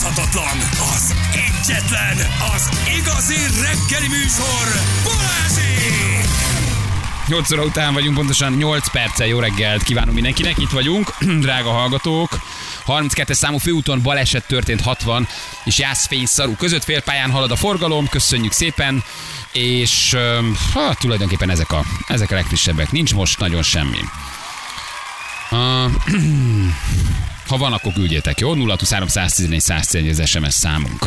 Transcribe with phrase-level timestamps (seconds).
[0.00, 0.58] utánozhatatlan,
[0.94, 2.16] az egyetlen,
[2.54, 2.68] az
[2.98, 4.66] igazi reggeli műsor,
[5.04, 6.28] Balázsék!
[7.26, 10.58] 8 óra után vagyunk, pontosan 8 perccel jó reggelt kívánunk mindenkinek.
[10.58, 12.38] Itt vagyunk, drága hallgatók.
[12.86, 15.28] 32-es számú főúton baleset történt 60
[15.64, 19.04] és Jászfény szarú között félpályán halad a forgalom, köszönjük szépen,
[19.52, 20.16] és
[20.72, 22.92] ha, tulajdonképpen ezek a, ezek a legfrissebbek.
[22.92, 24.00] Nincs most nagyon semmi.
[25.50, 25.92] Uh,
[27.50, 28.54] ha van, akkor küldjétek, jó?
[28.54, 31.06] 0 114 111 az SMS számunk.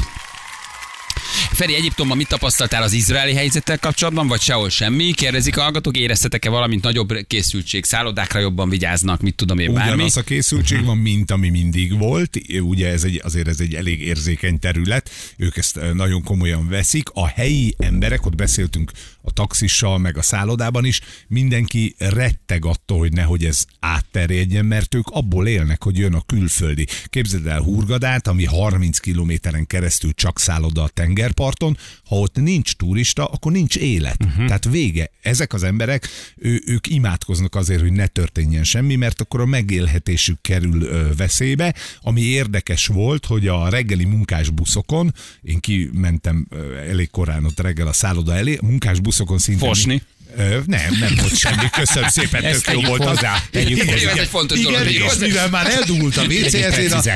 [1.51, 5.11] Feri, Egyiptomban mit tapasztaltál az izraeli helyzettel kapcsolatban, vagy sehol semmi?
[5.11, 9.93] Kérdezik a hallgatók, éreztetek-e valamint nagyobb készültség, szállodákra jobban vigyáznak, mit tudom én, bármi?
[9.93, 12.37] Ugyanaz a készültség van, mint ami mindig volt.
[12.61, 17.09] Ugye ez egy, azért ez egy elég érzékeny terület, ők ezt nagyon komolyan veszik.
[17.13, 18.91] A helyi emberek, ott beszéltünk
[19.21, 25.07] a taxissal, meg a szállodában is, mindenki retteg attól, hogy nehogy ez átterjedjen, mert ők
[25.07, 26.87] abból élnek, hogy jön a külföldi.
[27.05, 30.87] Képzeld el Hurgadát, ami 30 kilométeren keresztül csak szálloda a
[31.23, 34.23] tengerparton, ha ott nincs turista, akkor nincs élet.
[34.23, 34.45] Uh-huh.
[34.45, 35.09] Tehát vége.
[35.21, 36.07] Ezek az emberek,
[36.37, 41.73] ő, ők imádkoznak azért, hogy ne történjen semmi, mert akkor a megélhetésük kerül ö, veszélybe.
[42.01, 47.93] Ami érdekes volt, hogy a reggeli munkásbuszokon, én kimentem ö, elég korán ott reggel a
[47.93, 49.65] szálloda elé, a munkásbuszokon szinte...
[49.65, 50.01] Fosni?
[50.37, 51.69] Ö, nem, nem volt semmi.
[51.71, 53.01] Köszönöm szépen, Ezt tök jó volt.
[53.01, 53.07] az.
[53.07, 54.11] hozzá, tegyük Igen, hozzá.
[54.11, 55.19] Ez egy fontos igen, dolog, és igaz?
[55.19, 57.15] mivel már eldugult a WC, ezért a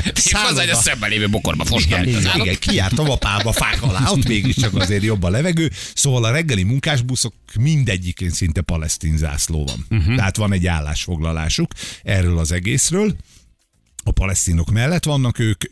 [0.53, 2.45] hogy a szemben lévő bokorba fostam, igen, állat.
[2.45, 5.71] igen, kijártam a pálba fák alá, ott mégiscsak azért jobb a levegő.
[5.93, 9.99] Szóval a reggeli munkásbuszok mindegyikén szinte palesztin zászló van.
[9.99, 10.15] Uh-huh.
[10.15, 11.71] Tehát van egy állásfoglalásuk
[12.03, 13.15] erről az egészről.
[14.03, 15.63] A palesztinok mellett vannak ők,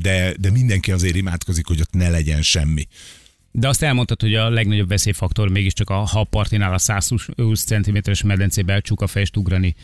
[0.00, 2.86] de, de mindenki azért imádkozik, hogy ott ne legyen semmi.
[3.58, 8.22] De azt elmondtad, hogy a legnagyobb veszélyfaktor mégiscsak a ha a partinál a 120 cm-es
[8.22, 9.74] medencébe elcsúk fejest ugrani.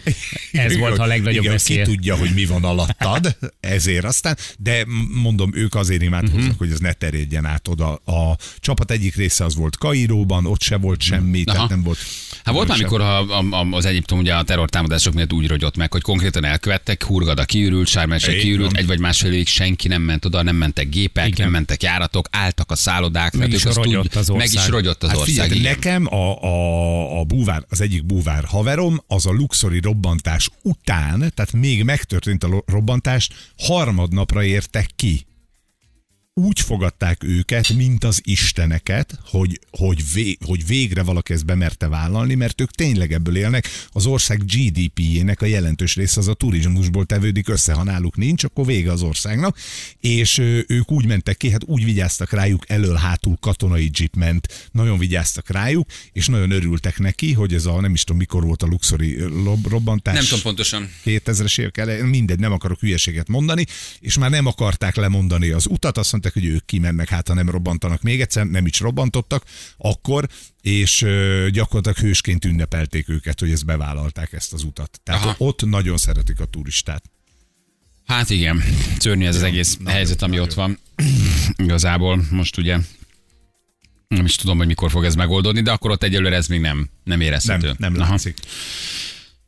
[0.52, 1.76] Ez volt a legnagyobb Igen, veszély.
[1.76, 4.84] Ki tudja, hogy mi van alattad, ezért aztán, de
[5.22, 6.58] mondom, ők azért imádkoznak, uh-huh.
[6.58, 7.94] hogy ez ne terjedjen át oda.
[7.94, 11.42] A csapat egyik része az volt Kairóban, ott se volt semmi.
[11.46, 11.54] Aha.
[11.54, 11.98] tehát nem volt.
[12.44, 16.02] Hát volt amikor a, a, az Egyiptom ugye a terrortámadások miatt úgy rogyott meg, hogy
[16.02, 20.42] konkrétan elkövettek, Hurgada kiürült, Sármese Így kiürült, egy vagy másfél évig senki nem ment oda,
[20.42, 21.36] nem mentek gépek, Igen.
[21.42, 24.70] nem mentek járatok, álltak a szállodák, Meg tehát is rogyott az meg is ország.
[24.70, 25.48] rogyott az Hát ország.
[25.48, 31.18] figyelj, nekem a, a, a búvár, az egyik búvár haverom, az a luxori robbantás után,
[31.18, 33.28] tehát még megtörtént a robbantás,
[33.58, 35.26] harmadnapra értek ki.
[36.34, 42.34] Úgy fogadták őket, mint az isteneket, hogy, hogy, vé, hogy végre valaki ezt bemerte vállalni,
[42.34, 43.68] mert ők tényleg ebből élnek.
[43.88, 48.66] Az ország GDP-jének a jelentős része az a turizmusból tevődik össze, ha náluk nincs, akkor
[48.66, 49.58] vége az országnak.
[50.00, 55.50] És ők úgy mentek ki, hát úgy vigyáztak rájuk, elől-hátul katonai jeep ment, nagyon vigyáztak
[55.50, 59.18] rájuk, és nagyon örültek neki, hogy ez a, nem is tudom mikor volt a luxori
[59.68, 60.14] robbantás.
[60.14, 60.90] Nem tudom pontosan.
[61.04, 63.66] 2000-es évek elején, mindegy, nem akarok hülyeséget mondani,
[64.00, 67.50] és már nem akarták lemondani az utat, azt mondták, hogy ők kimennek, hát ha nem
[67.50, 69.44] robbantanak még egyszer, nem is robbantottak
[69.76, 70.28] akkor,
[70.60, 71.06] és
[71.50, 75.00] gyakorlatilag hősként ünnepelték őket, hogy ezt bevállalták ezt az utat.
[75.04, 75.34] Tehát Aha.
[75.38, 77.02] ott nagyon szeretik a turistát.
[78.06, 78.62] Hát igen,
[78.98, 80.78] szörnyű ez az egész helyzet, ami ott van.
[81.64, 82.78] Igazából most ugye
[84.08, 86.88] nem is tudom, hogy mikor fog ez megoldódni, de akkor ott egyelőre ez még nem,
[87.04, 87.74] nem érezhető.
[87.78, 88.18] Nem, nem Aha.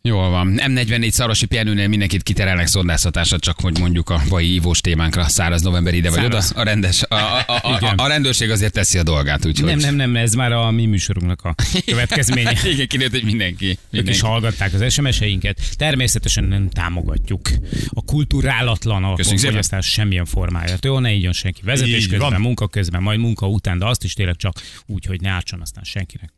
[0.09, 0.55] Jól van.
[0.57, 5.95] M44 szarosi pihenőnél mindenkit kiterelnek szondáztatásra, csak hogy mondjuk a vai ívós témánkra száraz november
[5.95, 6.41] ide vagy oda.
[6.41, 6.61] Száraz.
[6.61, 9.69] A, rendes, a, a, a, a, a, rendőrség azért teszi a dolgát, úgyhogy.
[9.69, 11.55] Nem, nem, nem, ez már a mi műsorunknak a
[11.87, 12.59] következménye.
[12.65, 13.67] Igen, kinőtt, hogy mindenki.
[13.67, 14.21] Ők is mindenki.
[14.21, 15.61] hallgatták az SMS-einket.
[15.77, 17.49] Természetesen nem támogatjuk
[17.89, 20.85] a kulturálatlan alkoholfogyasztás semmilyen formáját.
[20.85, 21.61] Jó, ne igyon senki.
[21.65, 22.41] Vezetés közben, van.
[22.41, 24.55] munka közben, majd munka után, de azt is tényleg csak
[24.87, 26.33] úgy, hogy ne átson aztán senkinek.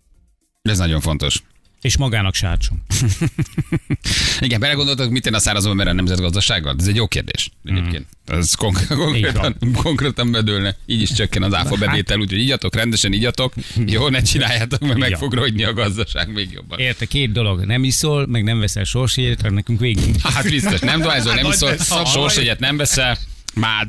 [0.62, 1.42] Ez nagyon fontos.
[1.86, 2.82] És magának átson.
[4.40, 6.76] Igen, belegondoltak, mit tenni a száraz november a nemzetgazdasággal?
[6.78, 8.06] Ez egy jó kérdés egyébként.
[8.26, 10.76] Ez konk- konkrétan, konkrétan bedőlne.
[10.86, 13.54] Így is csökken az áfa bevétel, úgyhogy igyatok, rendesen igyatok.
[13.86, 16.78] Jó, ne csináljátok, mert meg fog rogyni a gazdaság még jobban.
[16.78, 17.64] Érte, két dolog.
[17.64, 20.20] Nem iszol, meg nem veszel sorsjegyet, nekünk végünk.
[20.20, 22.08] Hát biztos, nem dohányzol, nem Nagy iszol, beszarj.
[22.08, 23.18] sorsegyet nem veszel.
[23.60, 23.86] Már,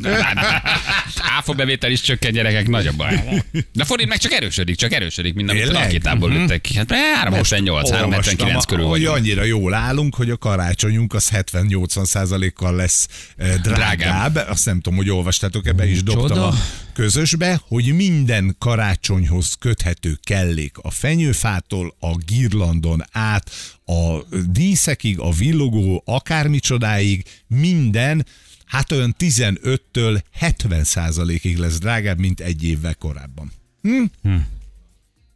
[1.37, 3.43] áfa bevétel is csökken, gyerekek, nagy a baj.
[3.73, 6.75] De forint meg csak erősödik, csak erősödik, mint amit a rakétából lőttek ki.
[6.75, 9.15] Hát 378, 379 körül vagyunk.
[9.15, 14.35] annyira jól állunk, hogy a karácsonyunk az 70-80 százalékkal lesz eh, drágább.
[14.35, 16.53] Azt nem tudom, hogy olvastátok, ebbe is dobtam a
[16.93, 23.51] közösbe, hogy minden karácsonyhoz köthető kellék a fenyőfától, a girlandon át,
[23.85, 28.25] a díszekig, a villogó, akármicsodáig, minden
[28.67, 33.51] hát olyan 15-től 70 százalékig lesz drágább, mint egy évvel korábban.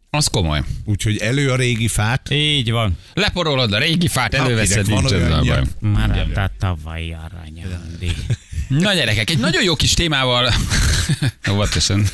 [0.10, 0.64] Az komoly.
[0.86, 2.98] Úgyhogy elő a régi fát, Így van.
[3.14, 5.64] Leporolod a régi fát, előveszed, van nincs ezzel baj.
[5.80, 7.64] Már a tavalyi arany.
[8.80, 10.54] Na gyerekek, egy nagyon jó kis témával...
[11.52, 12.06] Óvatosan.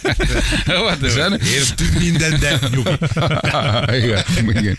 [0.80, 1.40] Óvatosan.
[1.40, 2.58] Értünk minden, de
[3.96, 4.78] igen, igen.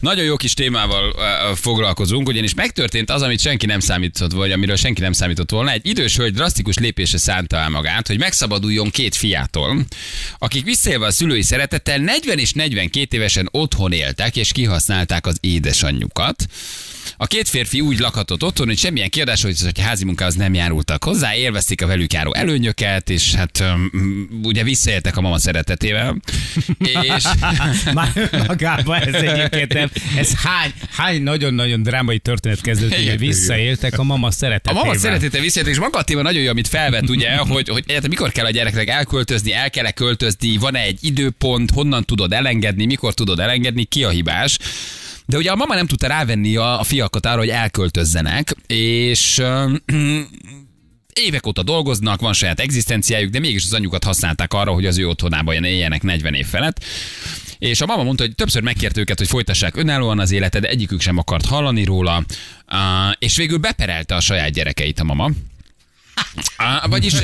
[0.00, 1.14] Nagyon jó kis témával
[1.54, 5.70] foglalkozunk, ugyanis megtörtént az, amit senki nem számított, vagy amiről senki nem számított volna.
[5.70, 9.84] Egy idős hölgy drasztikus lépésre szánta el magát, hogy megszabaduljon két fiától,
[10.38, 16.46] akik visszaélve a szülői szeretettel 40 és 42 évesen otthon éltek, és kihasználták az édesanyjukat.
[17.16, 21.04] A két férfi úgy lakhatott otthon, hogy semmilyen kiadás, hogy, hogy házi munkához nem járultak
[21.04, 23.90] hozzá, élvezték a velük járó előnyöket, és hát um,
[24.42, 26.16] ugye visszaéltek a mama szeretetével.
[27.16, 27.24] és
[27.94, 29.90] Már magában ez egyébként nem.
[30.16, 34.84] Ez hány, hány nagyon-nagyon drámai történet kezdődött, hogy visszaéltek a mama a szeretetével.
[34.84, 38.10] mama szeretete visszaéltek, és maga a téma nagyon jó, amit felvet, ugye, hogy, hogy egyáltalán
[38.10, 43.14] mikor kell a gyereknek elköltözni, el kell-e költözni, van-e egy időpont, honnan tudod elengedni, mikor
[43.14, 44.58] tudod elengedni, ki a hibás.
[45.26, 49.42] De ugye a mama nem tudta rávenni a, a fiakat arra, hogy elköltözzenek, és
[51.26, 55.08] évek óta dolgoznak, van saját egzisztenciájuk, de mégis az anyukat használták arra, hogy az ő
[55.08, 56.84] otthonában éljenek 40 év felett.
[57.58, 61.00] És a mama mondta, hogy többször megkért őket, hogy folytassák önállóan az életet, de egyikük
[61.00, 62.24] sem akart hallani róla,
[63.18, 65.30] és végül beperelte a saját gyerekeit a mama.
[66.56, 67.14] Á, vagyis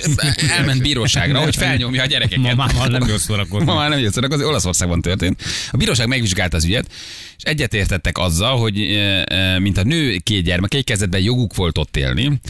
[0.48, 2.54] elment bíróságra, hogy felnyomja a gyerekeket.
[2.54, 3.66] Mamával nem jól szórakozni.
[3.66, 5.42] Ma már nem jött szórakozni, Olaszországban történt.
[5.70, 6.92] A bíróság megvizsgálta az ügyet,
[7.36, 11.96] és egyetértettek azzal, hogy e, e, mint a nő két gyermekei kezdetben joguk volt ott
[11.96, 12.40] élni,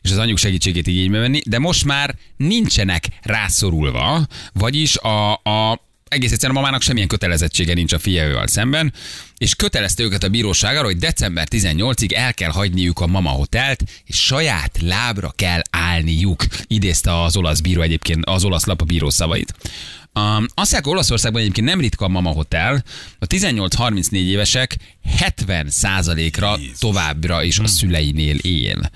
[0.00, 6.32] és az anyjuk segítségét igénybe venni, de most már nincsenek rászorulva, vagyis a, a egész
[6.32, 8.92] egyszerűen a mamának semmilyen kötelezettsége nincs a fiával szemben,
[9.38, 13.82] és kötelezte őket a bíróság arra, hogy december 18-ig el kell hagyniuk a mama hotelt,
[14.04, 16.44] és saját lábra kell állniuk.
[16.66, 19.54] Idézte az olasz bíró egyébként, az olasz lap a bíró szavait.
[20.14, 22.84] Um, azt mondják, Olaszországban egyébként nem ritka a mama hotel,
[23.18, 24.76] a 18-34 évesek
[25.20, 28.90] 70%-ra továbbra is a szüleinél él.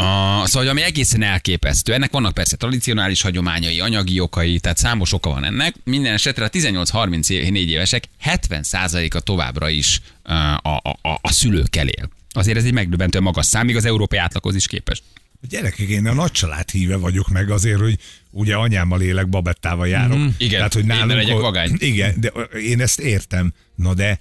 [0.00, 1.92] A, szóval, ami egészen elképesztő.
[1.92, 5.74] Ennek vannak persze tradicionális hagyományai, anyagi okai, tehát számos oka van ennek.
[5.84, 12.08] Minden esetre a 18-34 évesek 70%-a továbbra is a, a, a, a szülőkkel él.
[12.32, 15.02] Azért ez egy megdöbbentő magas szám, még az európai átlaghoz is képest.
[15.48, 17.98] Gyerekek, én a nagy család híve vagyok meg azért, hogy
[18.30, 20.18] ugye anyámmal élek, babettával járok.
[20.18, 21.76] Mm, Igen, Tehát, hogy én nálunk, legyek a- vagány.
[21.78, 23.52] Igen, de én ezt értem.
[23.74, 24.20] Na de,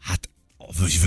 [0.00, 0.28] hát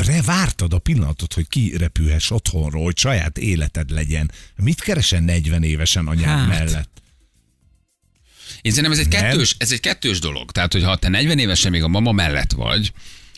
[0.06, 4.32] re- vártad a pillanatot, hogy kirepülhess otthonról, hogy saját életed legyen.
[4.56, 6.48] Mit keresen 40 évesen anyád Hát.
[6.48, 7.02] mellett?
[8.62, 9.22] Én szerintem ez egy, Nem.
[9.22, 10.52] kettős, ez egy kettős dolog.
[10.52, 12.92] Tehát, hogy ha te 40 évesen még a mama mellett vagy,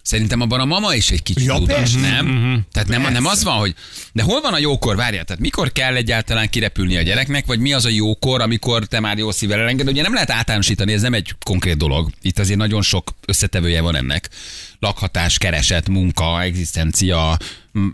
[0.10, 2.00] Szerintem abban a mama is egy kicsit Ja, persze.
[2.00, 2.66] nem?
[2.72, 3.76] Tehát nem, nem az van, hogy
[4.14, 7.74] de hol van a jókor, várjál, tehát mikor kell egyáltalán kirepülni a gyereknek, vagy mi
[7.74, 11.14] az a jókor, amikor te már jó szívvel elengeded, ugye nem lehet általánosítani, ez nem
[11.14, 12.10] egy konkrét dolog.
[12.22, 14.30] Itt azért nagyon sok összetevője van ennek.
[14.80, 17.38] Lakhatás, kereset, munka, egzisztencia,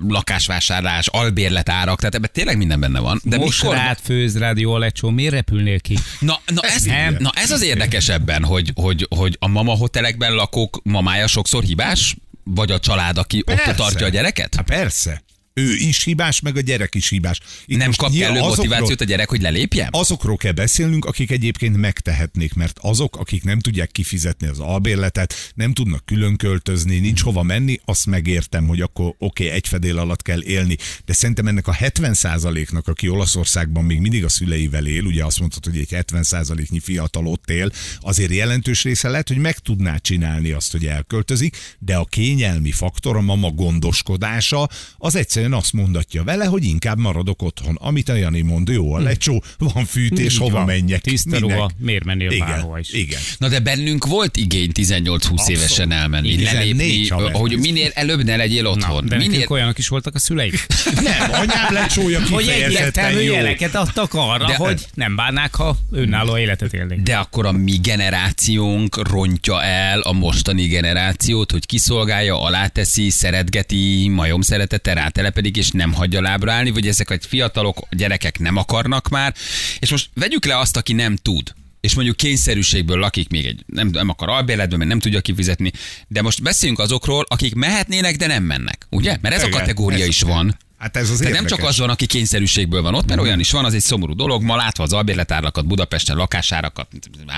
[0.08, 3.22] lakásvásárlás, albérletárak, tehát ebben tényleg minden benne van.
[3.24, 5.98] De Most mikor, rád főz rádió alecsó, miért repülnél ki?
[6.20, 7.16] Na, na, ez, Nem.
[7.20, 12.72] na ez az érdekesebben, hogy, hogy, hogy a mama hotelekben lakók mamája sokszor hibás, vagy
[12.72, 13.70] a család, aki Persze.
[13.70, 14.56] ott tartja a gyereket?
[14.56, 15.24] Hát persze.
[15.60, 17.40] Ő is hibás, meg a gyerek is hibás.
[17.66, 19.88] Itt Nem kap nyilván kellő azokról- motivációt a gyerek, hogy lelépjen?
[19.92, 25.74] azokról kell beszélnünk, akik egyébként megtehetnék, mert azok, akik nem tudják kifizetni az albérletet, nem
[25.74, 30.22] tudnak külön költözni, nincs hova menni, azt megértem, hogy akkor oké, okay, egy fedél alatt
[30.22, 30.78] kell élni.
[31.06, 35.66] De szerintem ennek a 70%-nak, aki Olaszországban még mindig a szüleivel él, ugye azt mondtad,
[35.66, 40.72] hogy egy 70%-nyi fiatal ott él, azért jelentős része lehet, hogy meg tudná csinálni azt,
[40.72, 46.64] hogy elköltözik, de a kényelmi faktor, a mama gondoskodása, az egyszerűen azt mondatja vele, hogy
[46.64, 47.76] inkább maradok otthon.
[47.82, 50.66] Amit a Jani mond, jó, a lecsó, van fűtés, Így hova van.
[50.66, 51.02] menjek.
[51.02, 52.92] Tiszta ruha, miért mennél igen, bárhova is?
[52.94, 53.20] Igen.
[53.38, 55.50] Na de bennünk volt igény 18-20 Abszolút.
[55.50, 59.04] évesen elmenni, 14 lelépni, hogy minél előbb ne legyél otthon.
[59.04, 59.46] Na, de minél...
[59.50, 60.66] olyanok is voltak a szüleik.
[61.04, 63.34] Nem, anyám lecsója hogy egyértelmű jó.
[63.34, 67.02] jeleket adtak arra, De- hogy nem bánnák, ha önálló életet élnék.
[67.02, 74.42] De akkor a mi generációnk rontja el a mostani generációt, hogy kiszolgálja, aláteszi, szeretgeti, majom
[74.42, 74.94] szeretete
[75.36, 79.34] rátelepedik, és nem hagyja lábra állni, vagy ezek a fiatalok, a gyerekek nem akarnak már.
[79.80, 83.88] És most vegyük le azt, aki nem tud és mondjuk kényszerűségből lakik még egy, nem,
[83.88, 85.72] nem akar albérletben, mert nem tudja kifizetni,
[86.08, 89.18] de most beszéljünk azokról, akik mehetnének, de nem mennek, ugye?
[89.22, 90.58] Mert ez a Igen, kategória ez- is van.
[90.78, 93.52] Hát ez az Tehát nem csak az van, aki kényszerűségből van ott, mert olyan is
[93.52, 94.44] van, az egy szomorú dolog.
[94.44, 96.88] Ma látva az albérletárlakat, Budapesten lakásárakat,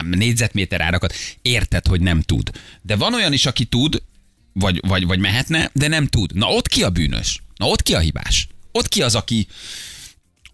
[0.02, 2.50] négyzetméter árakat, érted, hogy nem tud.
[2.82, 4.02] De van olyan is, aki tud,
[4.54, 6.36] vagy, vagy, vagy mehetne, de nem tud.
[6.36, 7.42] Na ott ki a bűnös?
[7.58, 8.48] Na ott ki a hibás?
[8.72, 9.48] Ott ki az, aki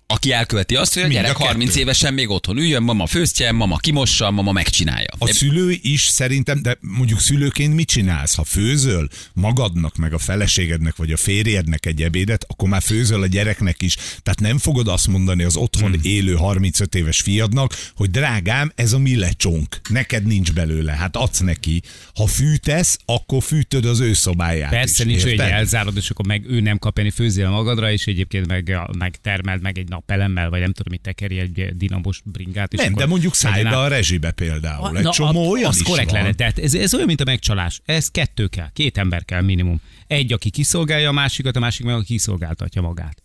[0.08, 1.48] Aki elköveti azt, hogy a Mind a gyerek kettő.
[1.50, 5.08] 30 évesen még otthon üljön, mama főztje, mama kimossa, mama megcsinálja.
[5.18, 8.36] A szülő is szerintem, de mondjuk szülőként mit csinálsz?
[8.36, 13.28] Ha főzöl magadnak, meg a feleségednek, vagy a férjednek egy ebédet, akkor már főzöl a
[13.28, 13.96] gyereknek is.
[13.96, 16.02] Tehát nem fogod azt mondani az otthon Hmm.
[16.04, 19.82] élő 35 éves fiadnak, hogy drágám, ez a mi lecsónk.
[19.90, 20.92] Neked nincs belőle.
[20.92, 21.82] Hát adsz neki.
[22.16, 25.50] Ha fűtesz, akkor fűtöd az ő szobáját Persze is, nincs, hogy érted?
[25.50, 29.62] elzárod, és akkor meg ő nem kap enni, főzél magadra, és egyébként meg, meg termeld
[29.62, 32.74] meg egy napelemmel, vagy nem tudom, mit tekeri egy dinamos bringát.
[32.74, 34.98] És Nem, akkor de mondjuk szállj a rezsibe például.
[34.98, 36.22] Egy Na, csomó a- olyan az is korrekt van.
[36.22, 36.34] lenne.
[36.34, 37.82] Tehát ez, ez olyan, mint a megcsalás.
[37.86, 38.70] Ez kettő kell.
[38.74, 39.82] Két ember kell minimum.
[40.08, 43.24] Egy, aki kiszolgálja a másikat, a másik meg, aki kiszolgáltatja magát.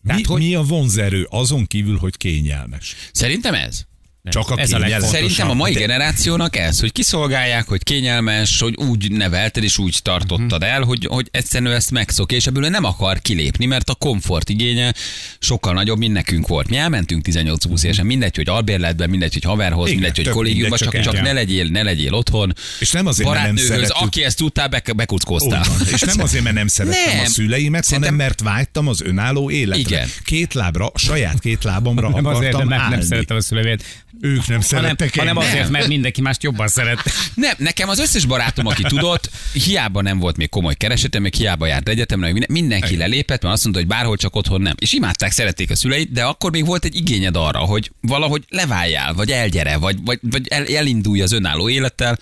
[0.00, 2.94] Mi, Tehát, hogy- mi a vonzerő azon kívül, hogy kényelmes?
[3.12, 3.86] Szerintem ez.
[4.30, 5.14] Csak a ez a legfontosabb.
[5.14, 9.98] Szerintem a mai De- generációnak ez, hogy kiszolgálják, hogy kényelmes, hogy úgy nevelted és úgy
[10.02, 13.88] tartottad el, hogy, hogy egyszerűen ő ezt megszokja, és ebből ő nem akar kilépni, mert
[13.88, 14.94] a komfort igénye
[15.38, 16.68] sokkal nagyobb, mint nekünk volt.
[16.68, 21.00] Mi elmentünk 18-20 évesen, mindegy, hogy albérletben, mindegy, hogy haverhoz, Igen, mindegy, hogy kollégiumban, csak,
[21.00, 22.52] csak ne legyél, ne legyél otthon.
[22.80, 23.90] És nem azért, mert nem szeretünk.
[23.94, 25.64] aki ezt tudtál, be, bekuckóztál.
[25.92, 27.24] És nem azért, mert nem szerettem Nem.
[27.24, 29.80] a szüleimet, Szerintem- hanem mert vágytam az önálló életre.
[29.80, 30.08] Igen.
[30.24, 32.94] Két lábra, saját két lábamra Nem akartam azért, mert állni.
[32.96, 33.84] nem szeretem a szüleimét,
[34.20, 35.50] Ők nem hanem, szerettek hanem engem.
[35.52, 37.02] azért, mert mindenki mást jobban szeret.
[37.34, 41.66] Nem, nekem az összes barátom, aki tudott, hiába nem volt még komoly keresetem, még hiába
[41.66, 44.74] járt egyetemre, minden- mindenki lelépett, mert azt mondta, hogy bárhol csak otthon nem.
[44.78, 49.14] És imádták, szerették a szüleit, de akkor még volt egy igényed arra, hogy valahogy leváljál,
[49.14, 52.18] vagy elgyere, vagy, vagy, vagy el, elindulj az önálló élettel,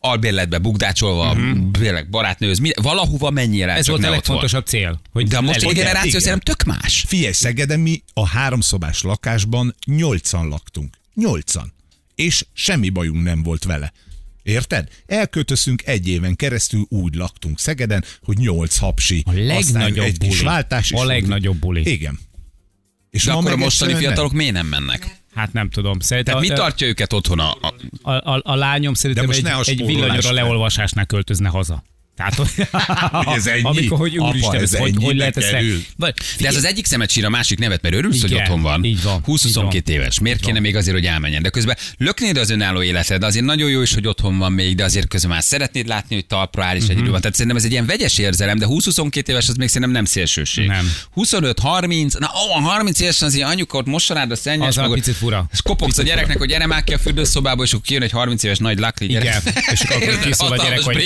[0.00, 2.00] albérletbe bugdácsolva, uh-huh.
[2.10, 5.00] barátnőhöz, minden- valahova menjél el, Ez volt a legfontosabb cél.
[5.12, 7.04] Hogy De a mostani generáció szerintem tök más.
[7.06, 11.00] Figyelj, Szegeden mi a háromszobás lakásban nyolcan laktunk.
[11.14, 11.72] Nyolcan.
[12.14, 13.92] És semmi bajunk nem volt vele.
[14.42, 14.88] Érted?
[15.06, 19.22] Elköltözünk egy éven keresztül úgy laktunk Szegeden, hogy nyolc hapsi.
[19.26, 20.44] A legnagyobb egy kis buli.
[20.44, 20.92] váltás.
[20.92, 21.90] A legnagyobb buli.
[21.90, 22.18] Igen.
[23.10, 24.36] És De akkor a mostani fiatalok nem.
[24.38, 25.20] miért nem mennek?
[25.34, 26.00] Hát nem tudom.
[26.00, 27.56] Szerintem Tehát mi tartja őket otthon a,
[28.02, 31.84] a a, a, lányom szerintem egy, egy villanyra leolvasásnál költözne haza.
[32.16, 32.34] Tehát,
[33.24, 33.62] hogy ez ennyi?
[33.62, 35.54] Amikor, hogy úristen, ez ez hogy, hogy lehet ezt?
[35.96, 38.62] Vagy, De ez az egyik szemet sír a másik nevet, mert örülsz, hogy Igen, otthon
[38.62, 38.84] van.
[38.84, 39.94] így van, 20-22 így van.
[39.94, 40.18] éves.
[40.20, 41.42] Miért kéne még azért, hogy elmenjen?
[41.42, 44.74] De közben löknéd az önálló életed, de azért nagyon jó is, hogy otthon van még,
[44.76, 46.90] de azért közben már szeretnéd látni, hogy talpra áll és Mhm.
[46.90, 47.20] egyedül van.
[47.20, 50.66] Tehát szerintem ez egy ilyen vegyes érzelem, de 20-22 éves az még szerintem nem szélsőség.
[50.66, 50.92] Nem.
[51.14, 55.46] 25-30, na ó, 30 évesen azért anyuka ott mosanád a szennyes, Az ott- picit fura.
[55.52, 58.42] És kopogsz a gyereknek, hogy gyere már ki a fürdőszobába, és akkor kijön egy 30
[58.42, 59.40] éves nagy lakli gyerek.
[59.46, 59.54] Igen.
[59.72, 60.96] És akkor kiszól a gyerek, hogy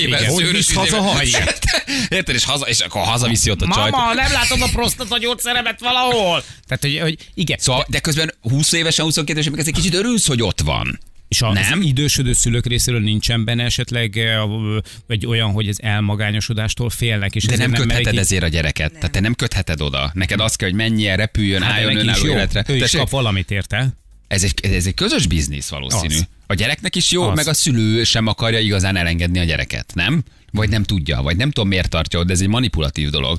[1.02, 1.22] brével, igen.
[1.22, 1.46] szőrös Hogy visz izével.
[1.46, 1.92] haza, ha?
[1.92, 2.08] Igen.
[2.08, 2.34] Érted?
[2.34, 3.90] És, haza, és akkor hazaviszi ott a csajt.
[3.90, 6.42] Mama, nem látod a prostata gyógyszeremet valahol?
[6.66, 7.58] Tehát, hogy, hogy igen.
[7.60, 10.98] Szóval, de közben 20 évesen, 22 évesen még egy kicsit örülsz, hogy ott van.
[11.28, 11.78] És a, Nem?
[11.78, 14.40] az idősödő szülők részéről nincsen benne esetleg eh,
[15.06, 17.34] vagy olyan, hogy ez elmagányosodástól félnek.
[17.34, 18.92] És De nem kötheted merik- ezért a gyereket.
[18.92, 20.10] Tehát te nem kötheted oda.
[20.14, 22.32] Neked az kell, hogy menjél, repüljön, Hát, álljon önálló jó.
[22.32, 22.64] életre.
[22.68, 23.88] Ő is Tessék, kap valamit érte.
[24.28, 26.14] ez, egy, ez egy közös biznisz valószínű.
[26.14, 26.26] Az.
[26.46, 27.36] A gyereknek is jó, Az.
[27.36, 30.22] meg a szülő sem akarja igazán elengedni a gyereket, nem?
[30.56, 33.38] Vagy nem tudja, vagy nem tudom miért tartja ott, de ez egy manipulatív dolog.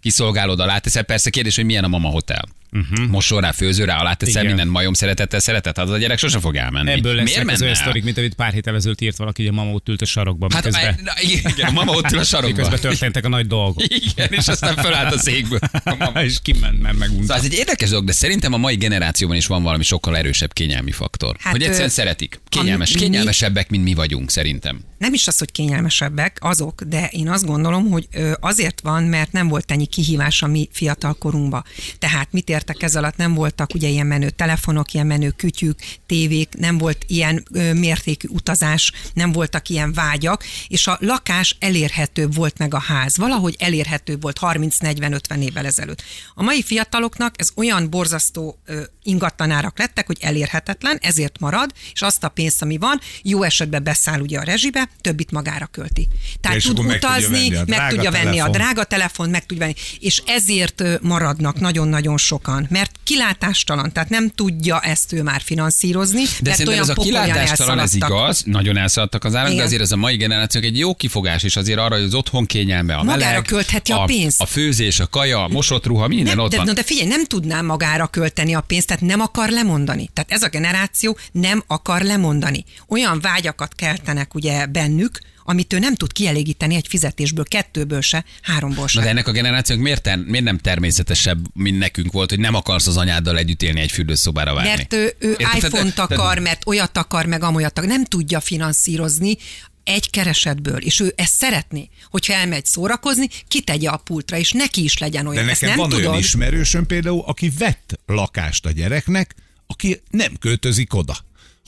[0.00, 2.48] Kiszolgálod alá teszel, persze kérdés, hogy milyen a mama hotel.
[2.72, 3.06] Uh-huh.
[3.08, 4.42] Mosol rá, főző rá, alá teszel, Mhm.
[4.42, 4.54] Igen.
[4.56, 6.90] minden majom szeretettel szeretet, az a gyerek sose fog elmenni.
[6.90, 9.54] Ebből Miért lesznek az olyan sztorik, mint amit pár héttel ezelőtt írt valaki, hogy a
[9.54, 12.50] mama ott ült a sarokban, Hát miközben, na, igen, a mama ott ül a sarokban.
[12.54, 13.82] miközben történtek a nagy dolgok.
[13.88, 15.58] Igen, és aztán fölállt a székből.
[15.84, 16.22] A mama.
[16.30, 17.22] és kiment, mert megunta.
[17.22, 20.52] Szóval ez egy érdekes dolog, de szerintem a mai generációban is van valami sokkal erősebb
[20.52, 21.36] kényelmi faktor.
[21.40, 22.40] Hát, hogy egyszerűen ö, szeretik.
[22.48, 24.80] Kényelmes, mi- kényelmesebbek, mint mi vagyunk, szerintem.
[24.98, 28.08] nem is az, hogy kényelmesebbek azok, de én azt gondolom, hogy
[28.40, 31.64] azért van, mert nem volt ennyi kihívás a mi fiatal korunkba.
[31.98, 33.16] Tehát mit értek ez alatt?
[33.16, 38.28] Nem voltak ugye ilyen menő telefonok, ilyen menő kütyük, tévék, nem volt ilyen ö, mértékű
[38.28, 43.16] utazás, nem voltak ilyen vágyak, és a lakás elérhetőbb volt meg a ház.
[43.16, 46.02] Valahogy elérhetőbb volt 30-40-50 évvel ezelőtt.
[46.34, 52.24] A mai fiataloknak ez olyan borzasztó ö, ingatlanárak lettek, hogy elérhetetlen, ezért marad, és azt
[52.24, 56.08] a pénzt, ami van, jó esetben beszáll ugye a rezsibe, többit magára költi.
[56.40, 58.84] Tehát És tud akkor meg tudja utazni, venni a meg drága tudja venni a drága
[58.84, 65.12] telefon, meg tudja venni, és ezért maradnak nagyon-nagyon sokan, mert kilátástalan, tehát nem tudja ezt
[65.12, 69.52] ő már finanszírozni, De mert olyan ez a kilátástalan, ez igaz, nagyon elszaladtak az árak,
[69.54, 72.46] de azért ez a mai generációk egy jó kifogás, és azért arra, hogy az otthon
[72.46, 74.40] kényelme, a Magára meleg, költheti a pénzt.
[74.40, 76.66] A főzés, a kaja, a mosott ruha, minden Nem, ott de, van.
[76.66, 80.10] no, de figyelj, nem tudná magára költeni a pénzt, tehát nem akar lemondani.
[80.14, 82.64] Tehát ez a generáció nem akar lemondani.
[82.88, 85.18] Olyan vágyakat keltenek ugye bennük,
[85.50, 88.98] amit ő nem tud kielégíteni egy fizetésből, kettőből se, háromból se.
[88.98, 92.54] Na de ennek a generációnak miért, ter- miért nem természetesebb, mint nekünk volt, hogy nem
[92.54, 94.70] akarsz az anyáddal együtt élni egy fürdőszobára várni?
[94.70, 97.90] Mert ő, ő iPhone-t akar, mert olyat akar, meg amolyat akar.
[97.90, 99.36] Nem tudja finanszírozni
[99.84, 104.98] egy keresetből, és ő ezt szeretné, hogyha elmegy szórakozni, kitegye a pultra, és neki is
[104.98, 105.44] legyen olyan.
[105.44, 106.10] De Ezt nekem nem van tudod.
[106.10, 109.34] olyan ismerősöm például, aki vett lakást a gyereknek,
[109.66, 111.16] aki nem költözik oda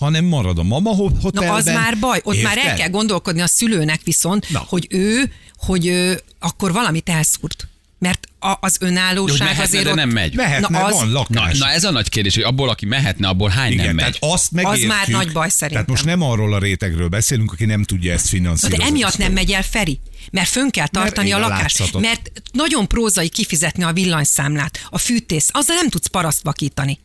[0.03, 1.51] hanem marad a mama ho- hotelben.
[1.51, 2.79] Na az már baj, ott már el Érted?
[2.79, 4.65] kell gondolkodni a szülőnek viszont, Na.
[4.69, 7.67] hogy ő, hogy ő akkor valamit elszúrt.
[7.99, 10.35] Mert a, az Hogy önállóság mehetne, azért de ott, nem megy.
[10.35, 11.59] Mehetne, Na az- van Na, lakás.
[11.59, 14.31] na, ez a nagy kérdés, hogy abból, aki mehetne, abból hány Igen, nem tehát megy.
[14.33, 14.89] azt megértjük.
[14.89, 15.85] már nagy baj Tehát szerintem.
[15.89, 18.79] most nem arról a rétegről beszélünk, aki nem tudja ezt Na finanszírozni.
[18.85, 21.79] de emiatt nem megy el Feri, mert fönn kell tartani Mert a lakást.
[21.79, 22.03] látszatot.
[22.03, 26.99] Mert nagyon prózai kifizetni a villanyszámlát, a fűtész, azzal nem tudsz paraszt vakítani.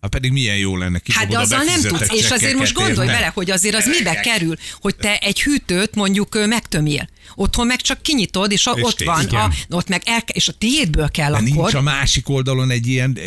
[0.00, 1.00] Hát pedig milyen jó lenne.
[1.12, 3.86] Hát kidobod de a azzal nem tudsz, és azért most gondolj bele, hogy azért az
[3.86, 7.08] mibe kerül, hogy te egy hűtőt mondjuk megtömjél.
[7.34, 9.40] Otthon meg csak kinyitod, és, a, És ott van, Igen.
[9.40, 11.48] a, ott meg el, és a tiédből kell De akkor.
[11.48, 13.18] nincs a másik oldalon egy ilyen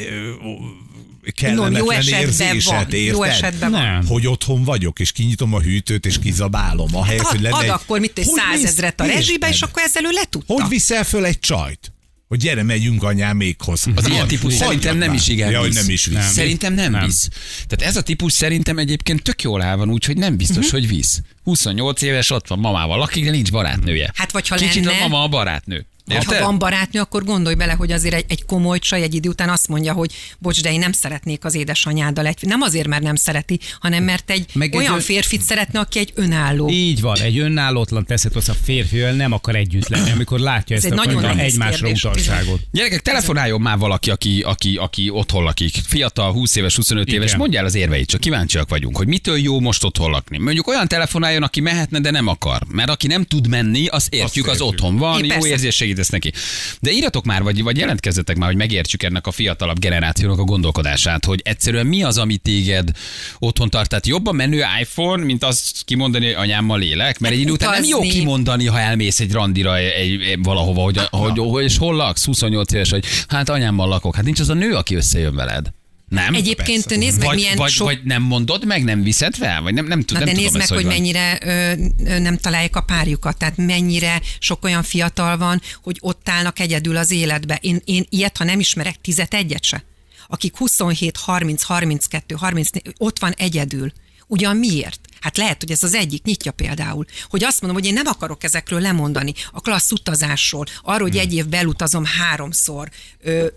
[1.36, 3.16] kellemetlen jó esetben érzésed, van, érted?
[3.16, 4.06] jó esetben van.
[4.08, 6.96] Hogy otthon vagyok, és kinyitom a hűtőt, és kizabálom.
[6.96, 7.70] Ahelyett, hogy Ad, lenne ad egy...
[7.70, 10.54] akkor mit, egy Hogy százezret a rezsibe, és akkor ezzel ő letudta.
[10.54, 11.92] Hogy viszel föl egy csajt?
[12.30, 13.86] Hogy gyere, megyünk anyámékhoz.
[13.96, 16.16] Az ilyen típus szerintem nem is igen Ja, hogy nem is visz.
[16.16, 16.32] Nem.
[16.32, 17.06] Szerintem nem, Nem.
[17.06, 17.30] visz.
[17.68, 20.74] Tehát ez a típus szerintem egyébként tök jól el van, úgyhogy nem biztos, Mhm.
[20.76, 21.22] hogy visz.
[21.44, 24.12] 28 éves, ott van mamával lakik, de nincs barátnője.
[24.16, 25.86] Hát, vagy ha Kicsit lenne- a mama a barátnő.
[26.10, 26.38] Hát, Érted?
[26.40, 29.50] ha van barátnő, akkor gondolj bele, hogy azért egy, egy komoly csaj egy idő után
[29.50, 32.38] azt mondja, hogy bocs, de én nem szeretnék az édesanyáddal egy.
[32.42, 36.00] Nem azért, mert nem szereti, hanem mert egy Meg egy olyan ö- férfit szeretne, aki
[36.00, 36.70] egy önálló.
[36.70, 40.84] Így van, egy önállótlan teszed az a férfivel nem akar együtt lenni, amikor látja Ez
[40.84, 42.60] ezt egy a nagyon nehéz egymásra kérdés, utalságot.
[42.72, 45.74] Gyerekek, telefonáljon már valaki, aki, aki, aki otthon lakik.
[45.88, 47.20] Fiatal, 20 éves, 25 Igen.
[47.20, 50.38] éves, mondja el az érveit, csak kíváncsiak vagyunk, hogy mitől jó most otthon lakni.
[50.38, 52.62] Mondjuk olyan telefonáljon, aki mehetne, de nem akar.
[52.72, 54.68] Mert aki nem tud menni, azt értjük, az értjük.
[54.68, 56.32] otthon van, É, jó érzés segítesz neki.
[56.80, 61.26] De írjatok már, vagy, vagy jelentkezzetek már, hogy megértsük ennek a fiatalabb generációnak a gondolkodását,
[61.26, 62.92] hogy egyszerűen mi az, ami téged
[63.40, 63.90] otthon tart.
[63.90, 67.72] Tehát jobb a menő iPhone, mint azt kimondani, hogy anyámmal lélek, mert egy idő után
[67.72, 71.96] nem jó kimondani, ha elmész egy randira egy, egy, valahova, hogy, hogy, hogy, és hol
[71.96, 74.16] laksz, 28 éves, hogy hát anyámmal lakok.
[74.16, 75.72] Hát nincs az a nő, aki összejön veled.
[76.10, 76.34] Nem?
[76.34, 77.00] Egyébként Persze.
[77.00, 77.88] nézd meg, vagy, milyen vagy, sok...
[77.88, 79.62] vagy nem mondod meg, nem viszed fel?
[79.62, 80.94] Vagy nem, nem, tud- Na nem de tudom nézd meg, ezt, hogy van.
[80.94, 81.74] mennyire ö,
[82.06, 86.98] ö, nem találják a párjukat, tehát mennyire sok olyan fiatal van, hogy ott állnak egyedül
[86.98, 87.58] az életbe.
[87.62, 89.84] Én, én ilyet, ha nem ismerek, tizet egyet se.
[90.28, 93.92] Akik 27, 30, 32, 34, ott van egyedül.
[94.28, 95.00] Ugyan miért?
[95.22, 97.06] Hát lehet, hogy ez az egyik nyitja például.
[97.30, 99.34] Hogy azt mondom, hogy én nem akarok ezekről lemondani.
[99.52, 102.90] A klassz utazásról, arról, hogy egy év belutazom háromszor,
[103.22, 103.48] ö,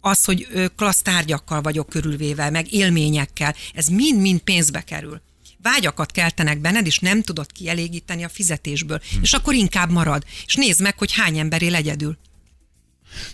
[0.00, 5.20] az, hogy klassz tárgyakkal vagyok körülvéve, meg élményekkel, ez mind-mind pénzbe kerül.
[5.62, 9.00] Vágyakat keltenek benned, és nem tudod kielégíteni a fizetésből.
[9.12, 9.22] Hm.
[9.22, 10.24] És akkor inkább marad.
[10.46, 12.18] És nézd meg, hogy hány ember él egyedül.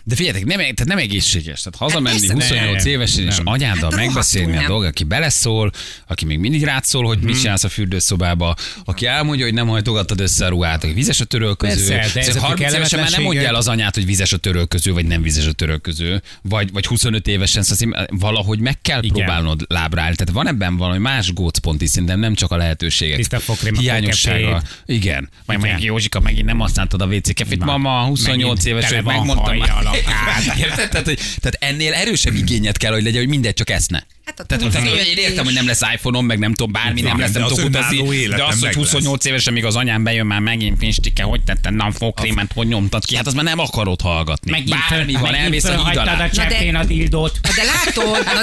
[0.03, 1.61] De figyeljetek, nem, tehát nem egészséges.
[1.61, 2.33] Tehát hazamenni persze.
[2.33, 3.47] 28 Nem, évesen, és nem.
[3.47, 5.71] anyáddal Hát megbeszélni a dolgot, aki beleszól,
[6.07, 10.19] aki még mindig rád szól, hogy mit csinálsz a fürdőszobába, aki elmondja, hogy nem hajtogattad
[10.19, 11.87] össze a ruhát, hogy vizes a törölköző.
[11.87, 14.33] Persze, de Szóval ezek a 30 évesen már nem mondja el az anyát, hogy vizes
[14.33, 19.03] a törölköző, vagy nem vizes a törölköző, vagy, vagy 25 évesen, szóval valahogy meg kell
[19.03, 19.15] Igen.
[19.15, 20.15] próbálnod lábra állni.
[20.15, 23.17] Tehát van ebben valami más gócpont is, szerintem nem csak a lehetőségek.
[23.17, 24.61] Tiszta fogkrém, a hiányossága.
[24.85, 25.29] Igen.
[25.45, 25.71] Vagy Igen.
[25.71, 27.65] meg Józsika, megint nem használtad a WC kefét.
[27.65, 29.55] Mama, 28 Megint éves, tele hogy van megmondtam.
[29.75, 30.57] A kád.
[30.57, 30.89] Érted?
[30.89, 34.05] Tehát, hogy, tehát ennél erősebb igényet kell, hogy legyen, hogy mindegy csak eszne.
[34.27, 35.07] Hát a tehát, tehát túlélés.
[35.07, 37.49] én értem, hogy nem lesz iPhone-om, meg nem tudom, bármi nem Igen, lesz, nem az
[37.49, 38.25] tudok utazni.
[38.27, 38.75] De az, hogy meg lesz.
[38.75, 43.05] 28 évesen, még az anyám bejön már megint pincstike, hogy tetted nem fogkrémet, hogy nyomtad
[43.05, 44.51] ki, hát az már nem akarod hallgatni.
[44.51, 46.25] Megint Bármi van, megint elmész a híd alá.
[46.25, 47.39] a cseppén a dildót.
[47.41, 48.41] De látod, na,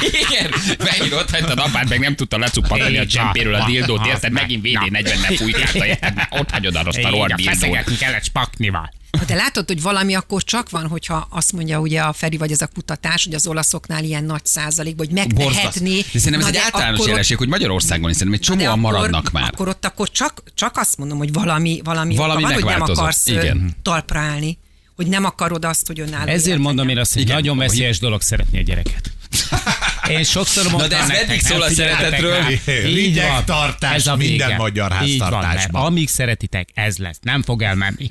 [0.00, 4.32] Igen, megint ott hagytad apád, meg nem tudta lecuppantani a csempéről a dildót, Ha, érted?
[4.32, 4.80] ha, Megint na.
[4.80, 6.14] VD40-nel fújkálta, érted?
[6.14, 7.54] Már Ott hagyod a rossz a rohadt dildót.
[7.54, 8.94] feszegetni kellett spaknival.
[9.10, 12.50] Na De látod, hogy valami akkor csak van, hogyha azt mondja ugye a Feri, vagy
[12.52, 15.44] ez a kutatás, hogy az olaszoknál ilyen nagy százalék, Borzasztó.
[15.44, 16.00] megtehetné.
[16.12, 18.92] De szerintem ez Na egy általános jelenség, hogy Magyarországon is szerintem egy Na csomóan akkor-
[18.92, 19.50] maradnak már.
[19.52, 23.26] Akkor ott akkor csak, csak azt mondom, hogy valami, valami, Valami van, hogy nem akarsz
[23.26, 23.76] Igen.
[23.82, 24.58] Talpra állni.
[24.96, 27.34] Hogy nem akarod azt, hogy önálló Ezért mondom én azt, hogy Igen.
[27.34, 29.10] nagyon veszélyes dolog szeretni a gyereket.
[30.10, 32.36] Én sokszor mondtam de ez nektek, meddig nem szól a figyeltek szeretetről?
[32.36, 32.48] rá.
[32.50, 33.44] Így Rigyek van.
[33.44, 34.56] tartás Ez a minden vége.
[34.58, 35.84] magyar Így van, háztartásban.
[35.84, 37.18] amíg szeretitek, ez lesz.
[37.22, 38.10] Nem fog elmenni.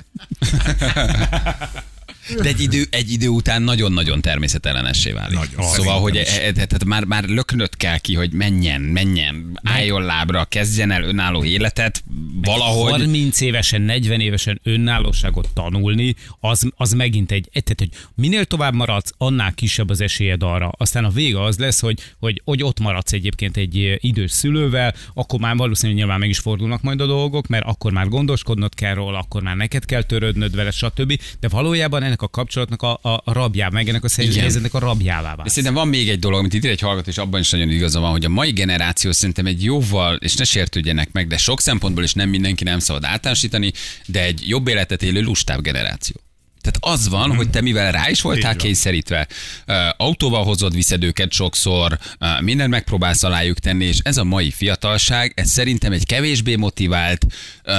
[2.34, 5.38] De egy idő, egy idő után nagyon-nagyon természetellenessé válik.
[5.38, 5.70] Nagyon.
[5.70, 10.44] Szóval, hogy e- e- tehát már, már löknöt kell ki, hogy menjen, menjen, álljon lábra,
[10.44, 12.04] kezdjen el önálló életet,
[12.42, 12.90] valahogy.
[12.90, 18.74] 30 évesen, 40 évesen önállóságot tanulni, az, az megint egy, egy- tehát, hogy minél tovább
[18.74, 20.72] maradsz, annál kisebb az esélyed arra.
[20.76, 24.94] Aztán a vége az lesz, hogy, hogy, hogy ott maradsz egyébként egy eh, idős szülővel,
[25.14, 28.94] akkor már valószínűleg nyilván meg is fordulnak majd a dolgok, mert akkor már gondoskodnod kell
[28.94, 31.20] róla, akkor már neked kell törődnöd vele, stb.
[31.40, 34.78] De valójában ennek ennek a kapcsolatnak a, a, a rabjá, meg ennek a helyzetnek a
[34.78, 35.48] rabjává válsz.
[35.48, 38.00] szerintem van még egy dolog, amit itt ír egy hallgató, és abban is nagyon igaza
[38.00, 42.04] van, hogy a mai generáció szerintem egy jóval, és ne sértődjenek meg, de sok szempontból
[42.04, 43.72] is nem mindenki nem szabad általánosítani,
[44.06, 46.16] de egy jobb életet élő lustább generáció.
[46.60, 49.28] Tehát az van, hogy te mivel rá is voltál Így kényszerítve,
[49.66, 54.50] ö, autóval hozod, viszed őket sokszor, ö, mindent megpróbálsz alájuk tenni, és ez a mai
[54.50, 57.26] fiatalság, ez szerintem egy kevésbé motivált,
[57.64, 57.72] ö,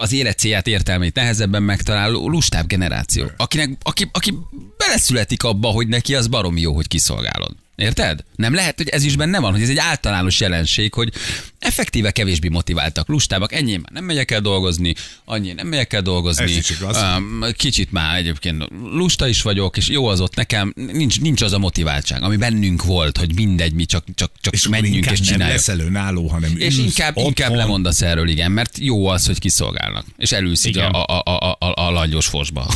[0.00, 4.34] az élet célját, értelmét nehezebben megtaláló lustább generáció, akinek, aki, aki
[4.76, 7.54] beleszületik abba, hogy neki az baromi jó, hogy kiszolgálod.
[7.80, 8.24] Érted?
[8.36, 11.12] Nem lehet, hogy ez is benne van, hogy ez egy általános jelenség, hogy
[11.58, 16.56] effektíve kevésbé motiváltak, lustábbak, ennyi már nem megyek el dolgozni, annyi nem megyek el dolgozni.
[16.56, 16.98] Ez igaz.
[17.56, 21.58] Kicsit már egyébként lusta is vagyok, és jó az ott nekem, nincs, nincs az a
[21.58, 25.56] motiváltság, ami bennünk volt, hogy mindegy, mi csak, csak, csak És menjünk és nem csináljuk.
[25.56, 27.24] leszel önálló, hanem És ülsz inkább, otthon.
[27.26, 30.04] inkább lemondasz erről, igen, mert jó az, hogy kiszolgálnak.
[30.16, 32.66] És így a, a, a, a, a, a langyos fosba.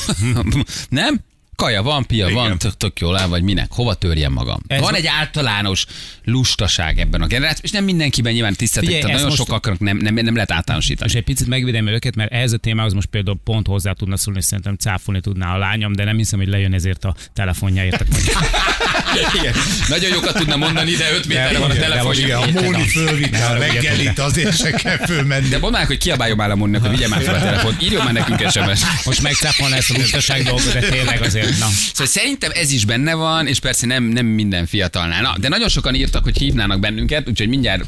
[0.88, 1.20] nem?
[1.56, 2.36] Kaja van, pia Igen.
[2.38, 3.66] van, tök, tök jól áll, vagy minek?
[3.72, 4.60] Hova törjem magam?
[4.66, 5.86] Ez van egy általános
[6.24, 10.34] lustaság ebben a generációban, és nem mindenkiben nyilván ezt nagyon most- sokaknak nem, nem, nem
[10.34, 11.10] lehet általánosítani.
[11.10, 14.42] És egy picit megvédem őket, mert ehhez a témához most például pont hozzá tudna szólni,
[14.42, 18.04] szerintem cáfolni tudná a lányom, de nem hiszem, hogy lejön ezért a telefonjáért.
[19.40, 19.54] Igen.
[19.88, 22.14] Nagyon jókat tudna mondani, de 5 méterre van a telefon.
[22.14, 25.48] Igen, a Móni fölvitte a reggelit, azért se kell fölmenni.
[25.48, 27.76] De mondd hogy kiabáljon már a Móninak, hogy vigye már fel a telefon.
[27.80, 28.80] Írjon már nekünk SMS.
[29.04, 31.68] Most megcáfolna ezt a lustaság dolgot, de tényleg azért, na.
[31.92, 35.22] Szóval szerintem ez is benne van, és persze nem, nem minden fiatalnál.
[35.22, 37.84] Na, de nagyon sokan írtak, hogy hívnának bennünket, úgyhogy mindjárt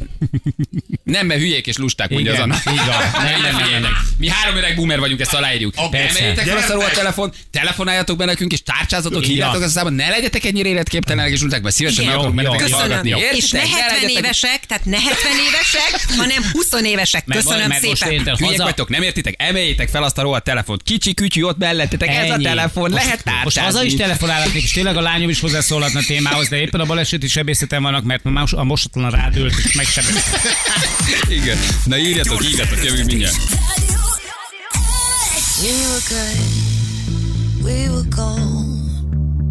[1.02, 2.54] nem, mert hülyék és lusták, mondja az Anna.
[2.54, 3.22] így van.
[3.24, 3.92] Nem, nem, nem, nem.
[4.18, 5.74] Mi három öreg boomer vagyunk, ezt aláírjuk.
[5.90, 10.68] Emeljétek fel azt a telefon, telefonáljatok be nekünk, és tárcsázatok, hívjátok az ne legyetek ennyire
[10.68, 13.08] életképtelenek, és lusták, mert szívesen meg jó, benneteket hallgatni.
[13.08, 13.80] És ne Értitek?
[13.80, 17.24] 70 legyetek- évesek, tehát ne 70 évesek, hanem 20 évesek.
[17.24, 18.36] Köszönöm szépen.
[18.40, 19.34] haza- vagytok, nem értitek?
[19.38, 20.82] Emeljétek fel azt a rohadt telefont.
[20.82, 22.42] Kicsi kütyű ott mellettetek, ez a Ennyi.
[22.44, 26.56] telefon, lehet Most haza is telefonálhatnék, és tényleg a lányom is hozzászólhatna a témához, de
[26.56, 30.40] éppen a baleseti sebészeten vannak, mert most a mosatlan rádült, és megsebezte.
[31.40, 31.58] Igen.
[31.84, 33.36] Na írjatok, írjatok, jövünk mindjárt.
[35.62, 36.38] We were good,
[37.62, 38.66] we were gold.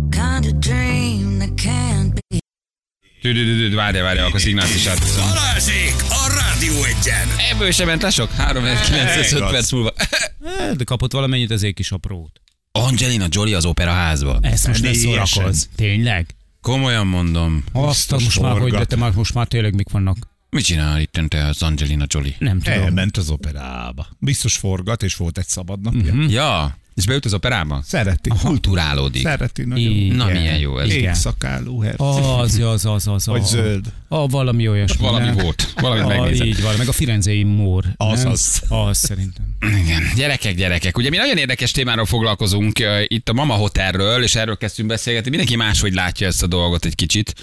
[0.10, 3.76] Kind of dream that can't be.
[3.76, 5.28] Várjál, várjál, akkor szignált is átszom.
[5.28, 7.28] Balázsék a Rádió egyen.
[7.52, 8.32] Ebből sem ment le sok?
[8.32, 9.52] 3905 Igaz.
[9.52, 9.94] perc múlva.
[10.78, 12.44] De kapott valamennyit az kis aprót.
[12.78, 14.40] Angelina Jolie az opera házba.
[14.42, 15.66] Ezt most ne szórakozz.
[15.76, 16.36] Tényleg?
[16.62, 17.64] Komolyan mondom.
[17.72, 20.18] Azt a most már, hogy de te már, most már tényleg mik vannak?
[20.50, 22.36] Mit csinál itt te az Angelina Jolie?
[22.40, 22.80] Nem tudom.
[22.80, 24.08] Elment az operába.
[24.20, 26.14] Biztos forgat, és volt egy szabad napja.
[26.14, 26.30] Mhm.
[26.30, 27.82] Ja, és beült az operába?
[27.86, 28.30] Szereti.
[28.42, 29.22] Kulturálódik.
[29.22, 29.92] Szereti nagyon.
[29.92, 30.16] Igen.
[30.16, 30.94] Na, milyen jó ez.
[30.94, 31.14] Igen.
[31.14, 31.94] szakálú her.
[31.98, 33.26] Az, az, az, az.
[33.26, 33.86] Vagy a- zöld.
[34.08, 35.06] A, valami olyasmi.
[35.06, 35.36] Valami nem?
[35.36, 35.74] volt.
[35.76, 36.48] Valamit a, megnézem.
[36.48, 37.84] Így van, meg a firenzei mór.
[37.98, 38.32] Az, nem?
[38.32, 38.62] az.
[38.70, 39.46] Az szerintem.
[39.60, 40.04] Igen.
[40.16, 40.98] Gyerekek, gyerekek.
[40.98, 45.30] Ugye mi nagyon érdekes témáról foglalkozunk uh, itt a Mama Hotelről, és erről kezdtünk beszélgetni.
[45.30, 47.36] Mindenki máshogy látja ezt a dolgot egy kicsit,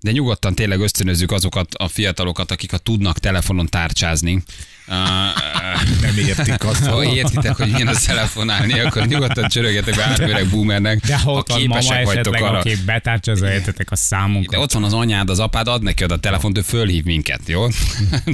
[0.00, 4.42] de nyugodtan tényleg ösztönözzük azokat a fiatalokat, akik a tudnak telefonon tárcsázni.
[6.00, 6.86] Nem értik azt.
[6.86, 11.32] ha értitek, hogy milyen az telefonálni, akkor nyugodtan csörögjetek be három öreg boomernek, De ha
[11.32, 12.58] ha képesek vagytok arra.
[12.58, 13.42] aki betárcsa az
[13.90, 14.50] a számunkat.
[14.54, 17.40] De ott van az anyád, az apád, ad neki oda a telefont, ő fölhív minket,
[17.46, 17.66] jó?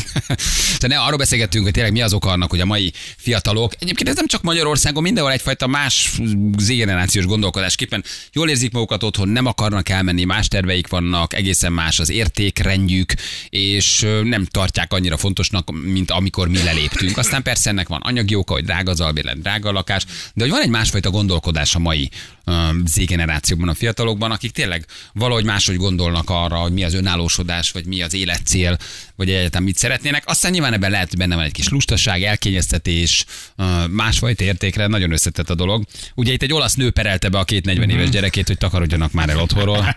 [0.81, 4.09] De ne, arról beszélgettünk, hogy tényleg mi az oka annak, hogy a mai fiatalok, egyébként
[4.09, 6.11] ez nem csak Magyarországon, mindenhol egyfajta más
[6.59, 12.11] z-generációs gondolkodásképpen jól érzik magukat otthon, nem akarnak elmenni, más terveik vannak, egészen más az
[12.11, 13.13] értékrendjük,
[13.49, 17.17] és nem tartják annyira fontosnak, mint amikor mi leléptünk.
[17.17, 20.51] Aztán persze ennek van anyagi oka, hogy drága az albérlet, drága a lakás, de hogy
[20.51, 22.11] van egy másfajta gondolkodás a mai
[22.47, 22.53] ö,
[22.85, 28.03] Z-generációkban, a fiatalokban, akik tényleg valahogy máshogy gondolnak arra, hogy mi az önállósodás, vagy mi
[28.03, 28.79] az életcél,
[29.17, 30.23] vagy egyáltalán mit szeretnének.
[30.27, 33.25] Aztán nyilván ebben lehet, hogy benne van egy kis lustaság, elkényeztetés,
[33.57, 35.85] ö, másfajta értékre, nagyon összetett a dolog.
[36.15, 39.29] Ugye itt egy olasz nő perelte be a két 40 éves gyerekét, hogy takarodjanak már
[39.29, 39.97] el otthonról.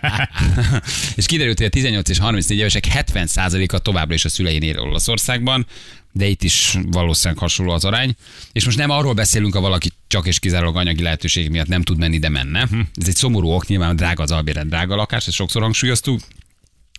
[1.16, 5.66] és kiderült, hogy a 18 és 34 évesek 70%-a továbbra is a szülein él Olaszországban,
[6.12, 8.14] de itt is valószínűleg hasonló az arány.
[8.52, 11.98] És most nem arról beszélünk, ha valaki csak és kizárólag anyagi lehetőség miatt nem tud
[11.98, 12.68] menni, de menne.
[12.94, 16.20] Ez egy szomorú ok, nyilván drága az albérlet, drága lakás, ezt sokszor hangsúlyoztuk.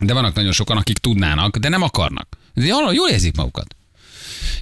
[0.01, 2.37] De vannak nagyon sokan, akik tudnának, de nem akarnak.
[2.53, 3.75] De jól, jól érzik magukat.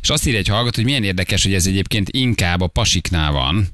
[0.02, 3.70] És azt írja egy hallgató, hogy milyen érdekes, hogy ez egyébként inkább a pasiknál van.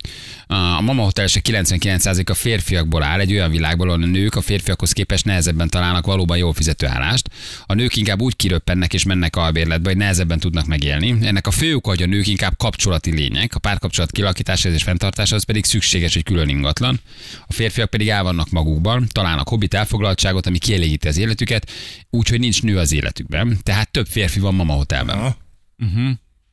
[0.47, 4.41] A Mama Hotel se 99% a férfiakból áll, egy olyan világból, ahol a nők a
[4.41, 7.29] férfiakhoz képest nehezebben találnak valóban jól fizető állást.
[7.65, 11.15] A nők inkább úgy kiröppennek és mennek albérletbe, hogy nehezebben tudnak megélni.
[11.21, 15.43] Ennek a fő oka, hogy a nők inkább kapcsolati lények, a párkapcsolat kilakításához és fenntartásához
[15.43, 16.99] pedig szükséges egy külön ingatlan.
[17.47, 21.71] A férfiak pedig el vannak magukban, találnak hobbit elfoglaltságot, ami kielégíti az életüket,
[22.09, 23.57] úgyhogy nincs nő az életükben.
[23.63, 25.17] Tehát több férfi van Mama Hotelben.
[25.17, 25.43] Aha.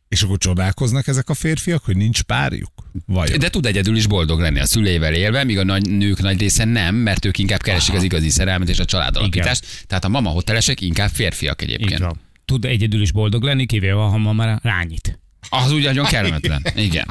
[0.08, 2.72] És akkor csodálkoznak ezek a férfiak, hogy nincs párjuk?
[3.06, 3.38] Vajon?
[3.38, 6.64] De tud egyedül is boldog lenni a szüleivel élve, míg a nagy, nők nagy része
[6.64, 9.84] nem, mert ők inkább keresik az igazi szerelmet és a családalapítást.
[9.86, 12.06] Tehát a mama hotelesek inkább férfiak egyébként.
[12.44, 15.21] Tud egyedül is boldog lenni, kivéve ha ma már rányít.
[15.54, 16.66] Az úgy nagyon kellemetlen.
[16.74, 17.06] Igen.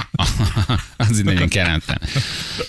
[0.97, 2.01] az így nagyon kellemetlen.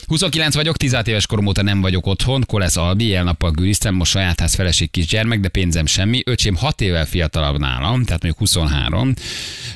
[0.07, 4.41] 29 vagyok, 16 éves korom óta nem vagyok otthon, Kolesz Albi, éjjel-nappal gűriztem, most saját
[4.41, 6.23] ház feleség kisgyermek, de pénzem semmi.
[6.25, 9.15] Öcsém 6 évvel fiatalabb nálam, tehát mondjuk 23.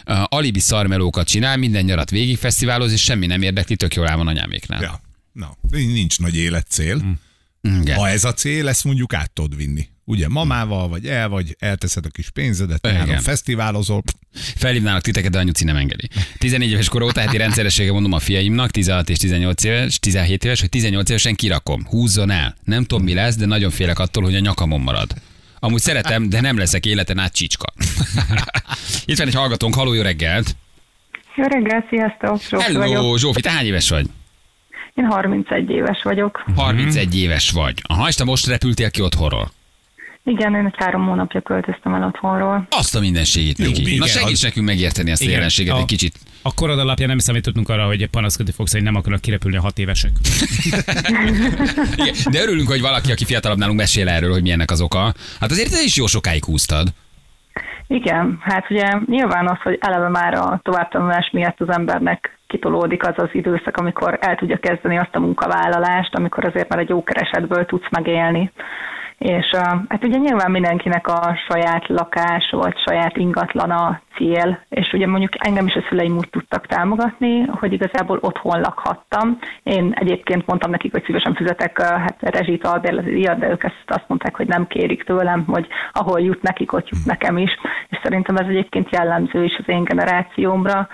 [0.06, 4.16] Uh, alibi szarmelókat csinál, minden nyarat végig fesztiváloz, és semmi nem érdekli, tök jól áll
[4.16, 4.82] van anyáméknál.
[4.82, 5.00] Ja.
[5.32, 7.18] Na, nincs nagy életcél.
[7.62, 7.96] Igen.
[7.96, 9.88] Ha ez a cél, ezt mondjuk át tudod vinni.
[10.08, 14.02] Ugye mamával, vagy el, vagy elteszed a kis pénzedet, nyáron fesztiválozol.
[14.32, 16.08] Felhívnálak titeket, de anyuci nem engedi.
[16.38, 20.60] 14 éves kor óta heti rendszeressége mondom a fiaimnak, 16 és 18 éves, 17 éves,
[20.60, 21.86] hogy 18 évesen kirakom.
[21.86, 22.54] Húzzon el.
[22.64, 25.10] Nem tudom mi lesz, de nagyon félek attól, hogy a nyakamon marad.
[25.58, 27.72] Amúgy szeretem, de nem leszek életen át csicska.
[29.04, 30.56] Itt van egy hallgatónk, haló, jó reggelt.
[31.36, 32.40] Jó reggel, sziasztok!
[32.48, 32.92] Zsófi vagyok.
[32.92, 34.06] Hello, Zsófi, te hány éves vagy?
[34.94, 36.44] Én 31 éves vagyok.
[36.56, 37.82] 31 éves vagy.
[37.82, 39.50] Aha, és te most repültél ki otthonról.
[40.28, 42.66] Igen, én három hónapja költöztem el otthonról.
[42.70, 43.80] Azt a mindenségét neki.
[43.80, 46.14] igen, Na segíts az- nekünk megérteni ezt a jelenséget a, egy kicsit.
[46.42, 49.78] A korod alapján nem számítottunk arra, hogy panaszkodni fogsz, hogy nem akarnak kirepülni a hat
[49.78, 50.10] évesek.
[51.96, 55.12] Igen, de örülünk, hogy valaki, aki fiatalabb nálunk mesél erről, hogy milyennek az oka.
[55.40, 56.88] Hát azért te is jó sokáig húztad.
[57.86, 63.14] Igen, hát ugye nyilván az, hogy eleve már a továbbtanulás miatt az embernek kitolódik az
[63.16, 67.64] az időszak, amikor el tudja kezdeni azt a munkavállalást, amikor azért már egy jó keresetből
[67.66, 68.50] tudsz megélni.
[69.18, 69.50] És
[69.88, 75.66] hát ugye nyilván mindenkinek a saját lakás vagy saját ingatlana cél, és ugye mondjuk engem
[75.66, 79.38] is a szüleim úgy tudtak támogatni, hogy igazából otthon lakhattam.
[79.62, 84.08] Én egyébként mondtam nekik, hogy szívesen fizetek hát rezsit, albérleti díjat, de ők ezt azt
[84.08, 87.50] mondták, hogy nem kérik tőlem, hogy ahol jut nekik, ott jut nekem is.
[87.88, 90.88] És szerintem ez egyébként jellemző is az én generációmra.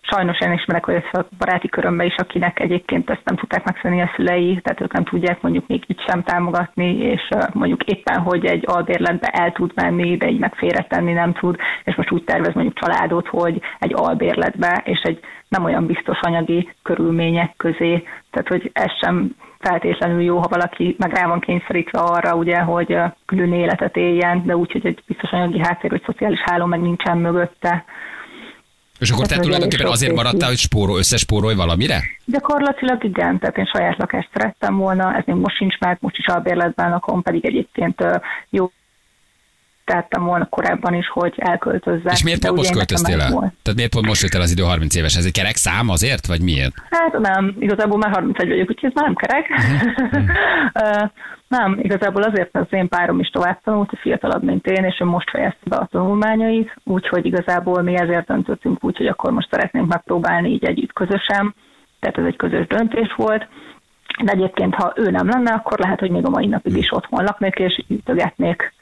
[0.00, 4.10] Sajnos én ismerek olyat a baráti körömben is, akinek egyébként ezt nem tudták megszerni a
[4.16, 8.64] szülei, tehát ők nem tudják mondjuk még így sem támogatni, és mondjuk éppen, hogy egy
[8.66, 10.54] albérletbe el tud menni, de így meg
[11.00, 15.86] nem tud, és most úgy tervez mondjuk családot, hogy egy albérletbe, és egy nem olyan
[15.86, 21.40] biztos anyagi körülmények közé, tehát hogy ez sem feltétlenül jó, ha valaki meg rá van
[21.40, 26.02] kényszerítve arra, ugye, hogy külön életet éljen, de úgy, hogy egy biztos anyagi háttér, hogy
[26.06, 27.84] szociális háló meg nincsen mögötte.
[28.98, 32.00] És akkor te Hát, tulajdonképpen azért maradtál, hogy spórol, összespórolj valamire?
[32.24, 36.26] Gyakorlatilag igen, tehát én saját lakást szerettem volna, ez még most sincs meg, most is
[36.26, 38.04] albérletben lakom, pedig egyébként
[38.50, 38.70] jó
[39.88, 42.12] tettem volna korábban is, hogy elköltözzek.
[42.12, 43.30] És miért pont most költöztél el?
[43.30, 43.52] volt.
[43.62, 45.16] Tehát miért pont most jött el az idő 30 éves?
[45.16, 46.74] Ez egy kerek szám azért, vagy miért?
[46.90, 49.46] Hát nem, igazából már 31 vagyok, úgyhogy ez már nem kerek.
[50.84, 51.04] Ö,
[51.48, 55.04] nem, igazából azért, mert az én párom is tovább tanult, fiatalabb, mint én, és ő
[55.04, 59.88] most fejezte be a tanulmányait, úgyhogy igazából mi ezért döntöttünk úgy, hogy akkor most szeretnénk
[59.88, 61.54] megpróbálni így együtt közösen,
[62.00, 63.48] tehát ez egy közös döntés volt.
[64.24, 67.24] De egyébként, ha ő nem lenne, akkor lehet, hogy még a mai napig is otthon
[67.24, 68.72] laknék, és ütögetnék.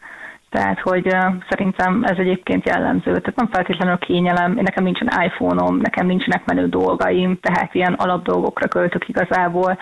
[0.50, 3.10] Tehát, hogy uh, szerintem ez egyébként jellemző.
[3.10, 8.68] Tehát nem feltétlenül kényelem, én nekem nincsen iPhone-om, nekem nincsenek menő dolgaim, tehát ilyen alapdolgokra
[8.68, 9.78] költök igazából.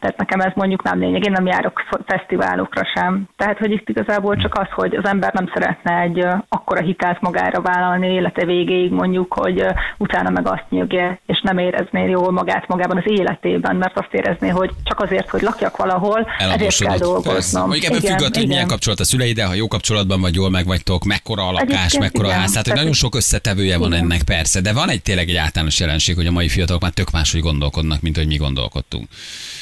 [0.00, 3.28] Tehát nekem ez mondjuk nem lényeg, én nem járok fesztiválokra sem.
[3.36, 7.60] Tehát, hogy itt igazából csak az, hogy az ember nem szeretne egy akkora hitelt magára
[7.60, 9.64] vállalni élete végéig mondjuk, hogy
[9.98, 14.48] utána meg azt nyögje, és nem érezné jól magát magában az életében, mert azt érezné,
[14.48, 16.88] hogy csak azért, hogy lakjak valahol, ezért kell.
[16.88, 17.04] Persze.
[17.04, 17.68] dolgoznom.
[17.68, 21.42] Mondjuk ebből függ hogy milyen kapcsolat a szüleiddel, ha jó kapcsolatban vagy, jól megvagytok, mekkora
[21.42, 22.50] a lakás, Egyébként mekkora a ház.
[22.50, 24.02] Tehát, hogy nagyon sok összetevője van Igen.
[24.02, 27.10] ennek persze, de van egy tényleg egy általános jelenség, hogy a mai fiatalok már tök
[27.10, 29.08] máshogy gondolkodnak, mint hogy mi gondolkodtunk.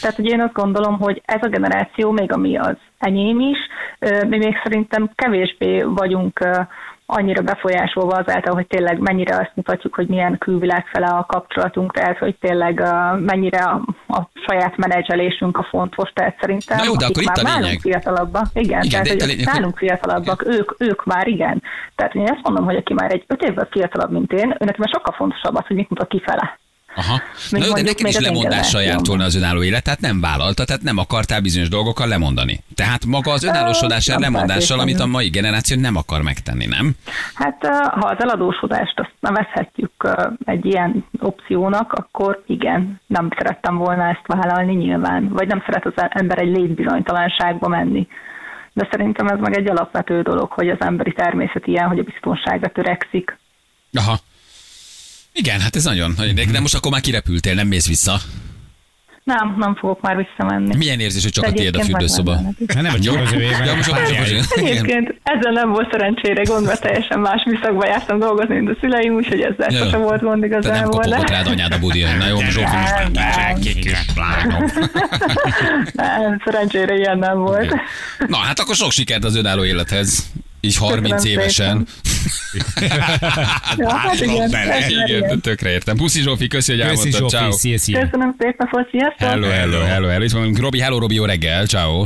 [0.01, 3.59] Tehát, hogy én azt gondolom, hogy ez a generáció, még ami az enyém is,
[4.29, 6.49] mi még szerintem kevésbé vagyunk
[7.07, 12.19] annyira befolyásolva azáltal, hogy tényleg mennyire azt mutatjuk, hogy milyen külvilág fele a kapcsolatunk, tehát
[12.19, 12.83] hogy tényleg
[13.21, 17.57] mennyire a, a saját menedzselésünk a fontos, tehát szerintem Na jó, de akkor itt már
[17.57, 17.81] a lényeg.
[17.81, 21.62] fiatalabbak, igen, Igen, tehát de hogy lényeg, nálunk fiatalabbak, ők, ők már igen.
[21.95, 24.89] Tehát én azt mondom, hogy aki már egy öt évvel fiatalabb, mint én, őnek már
[24.93, 26.59] sokkal fontosabb az, hogy mit mutat kifele.
[26.97, 27.21] Aha.
[27.51, 30.65] Még Na jó, de neked is lemondással járt volna az önálló élet, tehát nem vállalta,
[30.65, 32.61] tehát nem akartál bizonyos dolgokkal lemondani.
[32.75, 36.95] Tehát maga az önállósodás nem lemondással, amit a mai generáció nem akar megtenni, nem?
[37.35, 39.93] Hát ha az eladósodást azt nevezhetjük
[40.45, 45.93] egy ilyen opciónak, akkor igen, nem szerettem volna ezt vállalni nyilván, vagy nem szeret az
[46.09, 48.09] ember egy létbizonytalanságba menni.
[48.73, 52.69] De szerintem ez meg egy alapvető dolog, hogy az emberi természet ilyen, hogy a biztonságra
[52.69, 53.39] törekszik.
[53.93, 54.17] Aha.
[55.38, 58.20] Igen, hát ez nagyon, nagyon de most akkor már kirepültél, nem mész vissza.
[59.25, 60.77] Nem, nem fogok már visszamenni.
[60.77, 62.35] Milyen érzés, hogy csak a tiéd a fürdőszoba?
[62.68, 63.33] Hát nem, hogy csak az
[63.64, 64.44] Ja, most csak Igen.
[64.55, 69.14] Egyébként ezzel nem volt szerencsére gond, mert teljesen más műszakba jártam dolgozni, mint a szüleim,
[69.14, 69.85] úgyhogy ezzel Ja.
[69.85, 70.90] sosem volt gond Te nem igazából.
[71.01, 72.03] kopogott rád anyád a budi.
[72.03, 73.88] Na jó, most Nem, nem.
[75.92, 77.75] nem, szerencsére ilyen nem volt.
[78.27, 80.27] Na, hát akkor sok sikert az önálló élethez.
[80.61, 81.87] Így 30 Köszönöm évesen.
[83.77, 84.88] Ja, hát igen, bele.
[84.88, 85.40] Igen, igen.
[85.40, 85.97] tökre értem.
[85.97, 87.29] Puszi Zsófi, köszi, hogy elmondtad.
[87.29, 87.51] Ciao.
[87.51, 88.01] Zsófi, szia, szia.
[88.01, 89.29] Köszönöm szépen, napot, sziasztok!
[89.29, 90.25] Hello, hello, hello, hello.
[90.25, 92.05] Itt van Robi, hello Robi, jó reggel, ciao.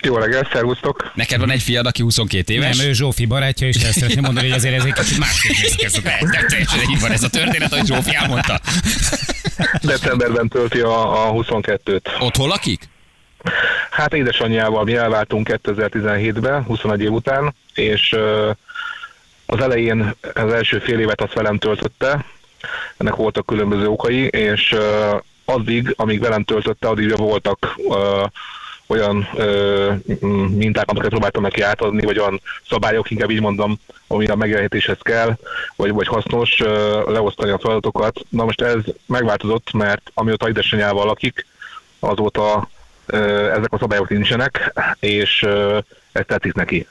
[0.00, 1.12] Jó reggel, szervusztok!
[1.14, 2.76] Neked van egy fiad, aki 22 éves?
[2.76, 5.74] Nem, ő Zsófi barátja, és ezt szeretném mondani, hogy azért ez egy kicsit másképp néz
[5.74, 8.60] ki ez a De, de teljesen így van ez a történet, hogy Zsófi elmondta.
[9.82, 12.20] Decemberben tölti a, a 22-t.
[12.20, 12.88] Ott hol lakik?
[13.90, 18.16] Hát édesanyjával mi elváltunk 2017-ben, 21 év után, és
[19.46, 22.24] az elején az első fél évet azt velem töltötte,
[22.96, 24.76] ennek voltak különböző okai, és
[25.44, 27.76] addig, amíg velem töltötte, addig voltak
[28.88, 29.92] olyan ö,
[30.48, 35.36] minták, amiket próbáltam neki átadni, vagy olyan szabályok, inkább így mondom, ami a megélhetéshez kell,
[35.76, 38.20] vagy, vagy hasznos ö, leosztani a feladatokat.
[38.28, 41.46] Na most ez megváltozott, mert amióta édesanyjával lakik,
[41.98, 42.68] azóta
[43.06, 45.78] ö, ezek a szabályok nincsenek, és ö,
[46.12, 46.86] ez tetszik neki.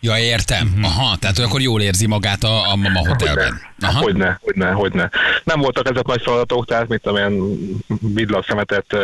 [0.00, 0.78] Ja, értem.
[0.82, 3.60] Aha, tehát akkor jól érzi magát a, a mama hotelben.
[3.80, 4.00] Aha.
[4.00, 5.10] Hogyne, hogyne, hogyne.
[5.44, 7.58] Nem voltak ezek nagy feladatok, tehát mit tudom én,
[8.00, 8.96] vidd le a szemetet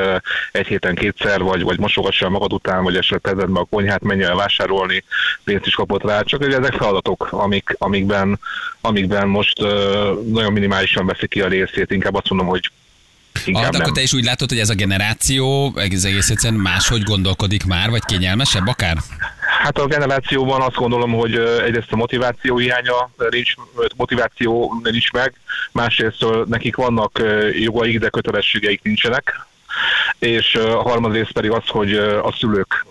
[0.52, 4.02] egy héten kétszer, vagy, vagy mosogass el magad után, vagy esetleg tezed be a konyhát,
[4.02, 5.04] menj el vásárolni,
[5.44, 8.38] pénzt is kapott rá, csak ugye ezek feladatok, amik, amikben,
[8.80, 9.58] amikben most
[10.26, 12.70] nagyon minimálisan veszik ki a részét, inkább azt mondom, hogy
[13.34, 16.60] Ah, inkább de akkor te is úgy látod, hogy ez a generáció egész, egész egyszerűen
[16.60, 18.96] máshogy gondolkodik már, vagy kényelmesebb akár?
[19.62, 23.54] Hát a generációban azt gondolom, hogy egyrészt a motiváció hiánya nincs,
[23.96, 25.34] motiváció nincs meg,
[25.72, 27.22] másrészt nekik vannak
[27.52, 29.46] jogaik, de kötelességeik nincsenek,
[30.18, 32.86] és a harmadrészt pedig az, hogy a szülők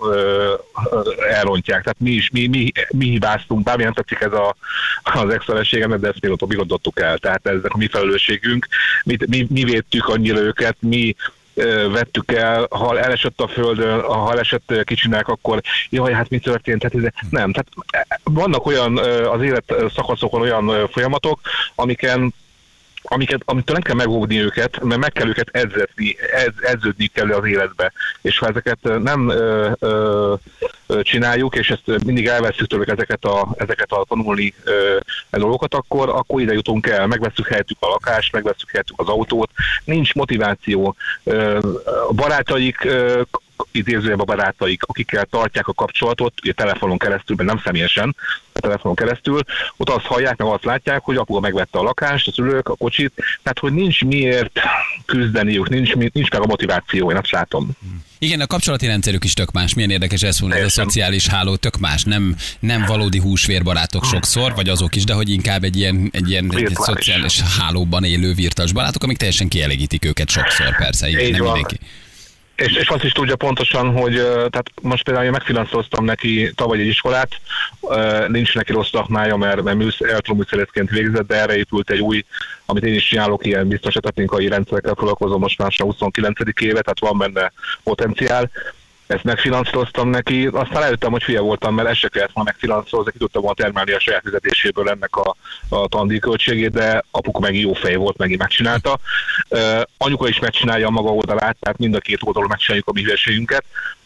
[1.30, 1.84] elrontják.
[1.84, 4.56] Tehát mi is, mi, mi, mi hibáztunk, bármilyen tetszik ez a,
[5.04, 7.18] az ex-feleségemet, de ezt még ott el.
[7.18, 8.68] Tehát ez a mi felelősségünk,
[9.04, 11.16] mi, mi, mi védtük annyira őket, mi
[11.92, 16.84] vettük el, ha elesett a földön, ha elesett kicsinek, akkor jaj, hát mi történt?
[16.84, 21.40] Hát ez, nem, tehát eh, vannak olyan az élet szakaszokon olyan folyamatok,
[21.76, 22.34] amiken
[23.04, 27.46] amiket, amitől nem kell megóvni őket, mert meg kell őket edzetni, edz, edződni kell az
[27.46, 27.92] életbe.
[28.22, 30.34] És ha ezeket nem ö, ö,
[31.02, 34.98] csináljuk, és ezt mindig elveszünk tőlük ezeket a, ezeket a tanulni ö,
[35.30, 39.50] e dolgokat, akkor, akkor ide jutunk el, megveszünk helyettük a lakást, megveszünk helyettük az autót,
[39.84, 40.96] nincs motiváció.
[42.08, 42.88] A barátaik
[43.71, 48.15] idézőjebb a barátaik, akikkel tartják a kapcsolatot, ugye telefonon keresztül, mert nem személyesen,
[48.54, 49.39] a telefonon keresztül,
[49.78, 53.13] ott azt hallják, meg azt látják, hogy apuka megvette a lakást, a szülők, a kocsit,
[53.43, 54.60] tehát hogy nincs miért
[55.06, 57.69] küzdeniük, nincs, nincs meg a motiváció, én azt látom.
[58.24, 59.74] Igen, a kapcsolati rendszerük is tök más.
[59.74, 62.04] Milyen érdekes ez ez a szociális háló tök más.
[62.04, 66.43] Nem, nem valódi húsvérbarátok sokszor, vagy azok is, de hogy inkább egy ilyen, egy ilyen
[66.43, 66.95] egy, Virtuális.
[66.95, 71.10] szociális hálóban élő virtuális barátok, amik teljesen kielégítik őket sokszor, persze.
[71.10, 71.54] Igen, Így nem van.
[71.54, 71.80] mindenki.
[72.62, 76.88] És, és azt is tudja pontosan, hogy tehát most például én megfinanszíroztam neki tavaly egy
[76.88, 77.30] iskolát,
[78.28, 82.26] nincs neki rossz szakmája, mert, mert műsz, elektroműszerészként végzett, de erre épült egy új,
[82.65, 86.39] amit én is csinálok, ilyen biztonságtechnikai rendszerekkel foglalkozom most már a 29.
[86.60, 87.52] éve, tehát van benne
[87.84, 88.50] potenciál.
[89.12, 93.17] Ezt megfinanszíroztam neki, aztán eljöttem, hogy hülye voltam, mert ezt se kellett volna megfinanszírozni, ki
[93.17, 95.36] tudtam volna termelni a saját fizetéséből ennek a,
[95.69, 99.00] a tandíj költségét, de apuka meg jó fej volt, megint megcsinálta.
[99.50, 103.45] Uh, anyuka is megcsinálja a maga oldalát, tehát mind a két oldalon megcsináljuk a mi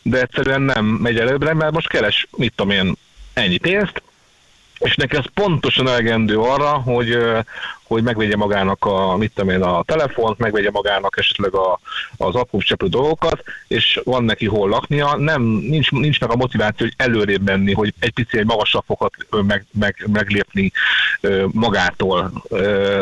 [0.01, 2.93] de egyszerűen nem megy előbbre, mert most keres, mit tudom én,
[3.33, 4.01] ennyi pénzt,
[4.85, 7.17] és neki az pontosan elegendő arra, hogy,
[7.83, 11.79] hogy megvegye magának a, mit tudom én, a telefont, megvegye magának esetleg a,
[12.17, 16.85] az apróbb cseplő dolgokat, és van neki hol laknia, nem, nincs, nincs meg a motiváció,
[16.85, 20.71] hogy előrébb menni, hogy egy pici egy magasabb fokat meg, meg, meglépni
[21.51, 22.43] magától.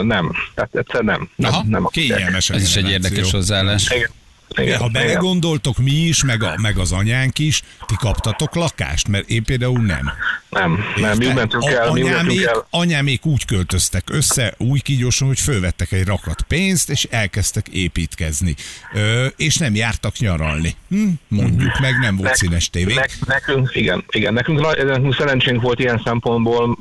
[0.01, 0.31] Nem.
[0.55, 1.29] Tehát egyszer nem.
[1.35, 3.91] nem, Aha, nem a Kényelmes Ez is egy érdekes hozzáállás.
[3.91, 4.09] Igen.
[4.55, 9.29] Igen, ha belegondoltok, mi is, meg, a, meg az anyánk is, ti kaptatok lakást, mert
[9.29, 10.11] én például nem.
[10.49, 12.67] Nem, nem, mi úgy mentünk el, mi úgy anyámék, el.
[12.69, 18.55] anyámék úgy költöztek össze, új kígyóson, hogy fölvettek egy rakat pénzt, és elkezdtek építkezni.
[18.93, 20.75] Ö, és nem jártak nyaralni.
[20.89, 21.07] Hm?
[21.27, 22.93] Mondjuk meg, nem volt színes tévé.
[22.93, 26.77] Ne, nekünk, igen, igen, nekünk, nekünk szerencsénk volt ilyen szempontból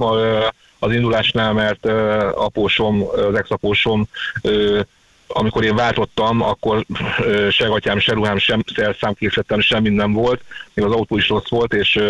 [0.78, 4.08] az indulásnál, mert ö, apósom, az ex-apósom
[5.32, 6.84] amikor én váltottam, akkor
[7.50, 10.40] se gatyám, se ruhám, sem szerszámkészletem, semmi nem volt,
[10.74, 12.00] még az autó is rossz volt, és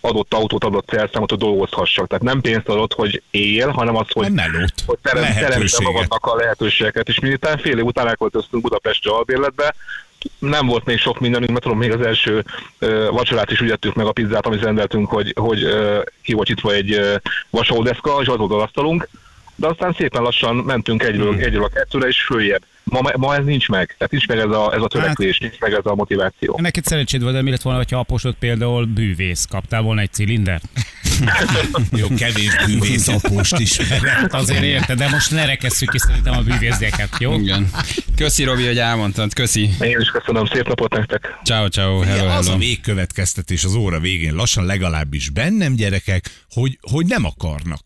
[0.00, 2.06] adott autót, adott szerszámot, hogy dolgozhassak.
[2.06, 6.34] Tehát nem pénzt adott, hogy él, hanem az, hogy, melót, hogy terem, teremtse magadnak a
[6.34, 7.08] lehetőségeket.
[7.08, 9.74] És miután fél év után elköltöztünk Budapestre albérletbe,
[10.38, 12.44] nem volt még sok mindenünk, mert tudom, még az első
[12.78, 16.48] ö, vacsorát is úgy ettük meg a pizzát, amit rendeltünk, hogy, hogy ö, ki volt
[16.48, 17.14] itt egy ö,
[17.50, 19.08] vasalódeszka, és az volt az asztalunk,
[19.56, 21.42] de aztán szépen lassan mentünk egyről, Hmm.
[21.42, 22.62] egyről a kettőre, és följebb.
[22.84, 23.94] Ma, ma ez nincs meg.
[23.98, 26.58] Tehát nincs meg ez a, ez a törekvés, nincs meg ez a motiváció.
[26.62, 29.44] Neked szerencséd volt, de mi lett volna, ha aposod például bűvész?
[29.44, 30.60] Kaptál volna egy cilinder?
[32.00, 33.76] Jó, kevés bűvész apost is.
[34.04, 37.38] Hát azért érted, de most ne rekesszük ki szerintem a bűvészgyeket, jó?
[37.38, 37.70] Igen.
[38.16, 39.34] Köszi, Robi, hogy elmondtad.
[39.34, 39.70] Köszi.
[39.80, 41.38] Én is köszönöm, szép napot nektek!
[41.44, 42.00] Ciao, ciao.
[42.00, 42.62] Hello, Ugye, az a hello.
[42.64, 47.82] végkövetkeztetés az óra végén lassan legalábbis bennem gyerekek, hogy, hogy nem akarnak.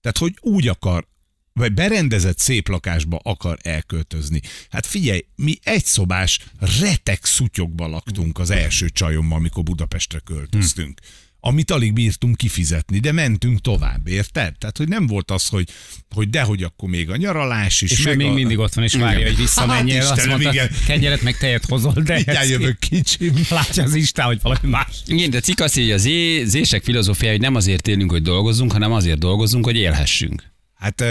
[0.00, 1.06] Tehát, hogy úgy akar,
[1.52, 4.40] vagy berendezett szép lakásba akar elköltözni.
[4.70, 6.40] Hát figyelj, mi egy szobás
[6.80, 11.00] retek szutyokba laktunk az első csajommal, amikor Budapestre költöztünk.
[11.40, 14.58] Amit alig bírtunk kifizetni, de mentünk tovább, érted?
[14.58, 15.68] Tehát, hogy nem volt az, hogy,
[16.14, 17.90] hogy dehogy akkor még a nyaralás is.
[17.90, 18.32] És meg még a...
[18.32, 20.00] mindig ott van, és várja, hogy visszamenjél.
[20.00, 20.68] Hát Azt Istenem, mondta, igen.
[20.86, 23.32] kenyeret meg tejet hozol, de Mindjárt jövök kicsim.
[23.50, 25.02] Látja az Isten, hogy valami más.
[25.06, 26.08] Igen, de cikk azt írja, az
[26.44, 30.56] zések filozófia, hogy nem azért élünk, hogy dolgozzunk, hanem azért dolgozzunk, hogy élhessünk.
[30.78, 31.06] Hát uh,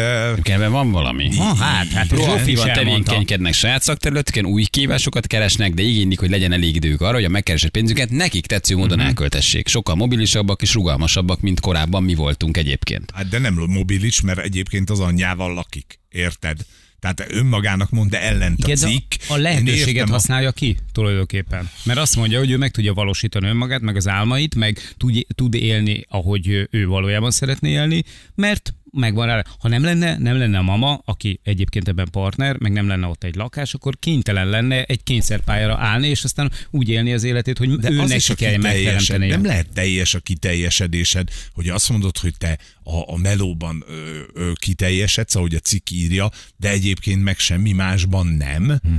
[0.54, 1.36] Ebben van valami.
[1.36, 2.74] Ha, hát, hát elmondta.
[2.74, 7.30] tevékenykednek saját szakterületeken, új kívásokat keresnek, de igénylik, hogy legyen elég idők arra, hogy a
[7.30, 9.08] megkeresett pénzüket nekik tetsző módon Mhm.
[9.08, 9.68] elköltessék.
[9.68, 13.12] Sokkal mobilisabbak és rugalmasabbak, mint korábban mi voltunk egyébként.
[13.16, 16.00] Hát de nem mobilis, mert egyébként az anyjával lakik.
[16.10, 16.58] Érted?
[17.00, 19.14] Tehát önmagának mond, de ellent a cikk.
[19.28, 21.70] a lehetőséget a- használja ki tulajdonképpen.
[21.84, 25.54] Mert azt mondja, hogy ő meg tudja valósítani önmagát, meg az álmait, meg tud, tud
[25.54, 28.04] élni, ahogy ő valójában szeretné élni,
[28.36, 29.44] mert megvan rá.
[29.60, 33.24] Ha nem lenne, nem lenne a mama, aki egyébként ebben partner, meg nem lenne ott
[33.24, 37.76] egy lakás, akkor kénytelen lenne egy kényszerpályára állni, és aztán úgy élni az életét, hogy
[37.76, 39.28] De ő az neki kell megteremteni.
[39.28, 44.52] nem lehet teljes a kiteljesedésed, hogy azt mondod, hogy te a, a melóban ö, ö,
[44.54, 48.64] kiteljesedsz, ahogy a cikk írja, de egyébként meg semmi másban nem.
[48.64, 48.96] Hm.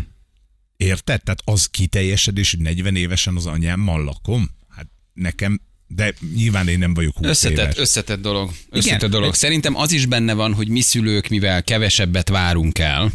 [0.77, 1.23] Érted?
[1.23, 4.51] Tehát az kiteljesedés, hogy 40 évesen az anyámmal lakom?
[4.69, 7.77] Hát nekem, de nyilván én nem vagyok 20 Összetett, éves.
[7.77, 8.51] összetett dolog.
[8.71, 9.11] Összetett Igen.
[9.11, 9.35] dolog.
[9.35, 13.13] Szerintem az is benne van, hogy mi szülők, mivel kevesebbet várunk el,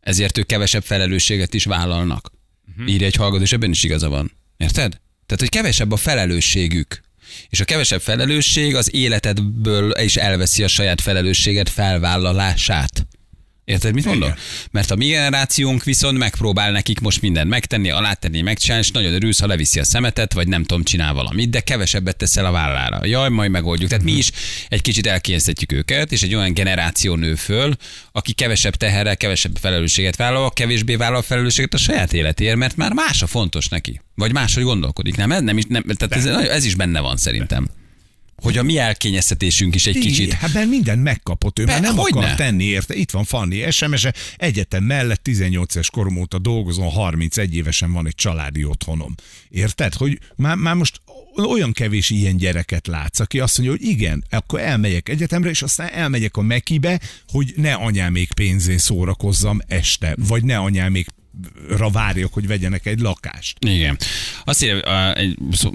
[0.00, 2.32] ezért ők kevesebb felelősséget is vállalnak.
[2.70, 2.92] Uh-huh.
[2.92, 4.32] Írja egy hallgató, és ebben is igaza van.
[4.56, 4.90] Érted?
[5.26, 7.00] Tehát, hogy kevesebb a felelősségük.
[7.48, 13.06] És a kevesebb felelősség az életedből is elveszi a saját felelősséget felvállalását.
[13.70, 14.34] Érted, mit mondok?
[14.70, 19.40] Mert a mi generációnk viszont megpróbál nekik most mindent megtenni, alátenni, megcsinálni, és nagyon örülsz,
[19.40, 23.06] ha leviszi a szemetet, vagy nem tudom, csinál valamit, de kevesebbet teszel a vállára.
[23.06, 23.88] Jaj, majd megoldjuk.
[23.88, 24.30] Tehát mi is
[24.68, 27.76] egy kicsit elkényeztetjük őket, és egy olyan generáció nő föl,
[28.12, 33.22] aki kevesebb teherrel, kevesebb felelősséget vállal, kevésbé vállal felelősséget a saját életéért, mert már más
[33.22, 34.00] a fontos neki.
[34.14, 35.16] Vagy máshogy gondolkodik.
[35.16, 37.68] Nem, ez, nem, is- nem tehát ez, ez is benne van szerintem.
[38.40, 41.86] Hogy a mi elkényeztetésünk is egy kicsit Igen, Hát mert mindent megkapott, ő már Be-
[41.86, 42.18] nem hogyne?
[42.20, 42.94] akar tenni érte.
[42.94, 48.14] Itt van Fanni SMS-e, egyetem mellett 18 éves korom óta dolgozom, 31 évesen van egy
[48.14, 49.14] családi otthonom.
[49.48, 49.94] Érted?
[49.94, 51.00] Hogy már, már most
[51.48, 55.88] olyan kevés ilyen gyereket látsz, aki azt mondja, hogy igen, akkor elmegyek egyetemre, és aztán
[55.92, 61.06] elmegyek a Mekibe, hogy ne anyámék pénzén szórakozzam este, vagy ne anyámék
[61.92, 63.56] várjak, hogy vegyenek egy lakást.
[63.66, 63.98] Igen.
[64.44, 65.12] Azt írja,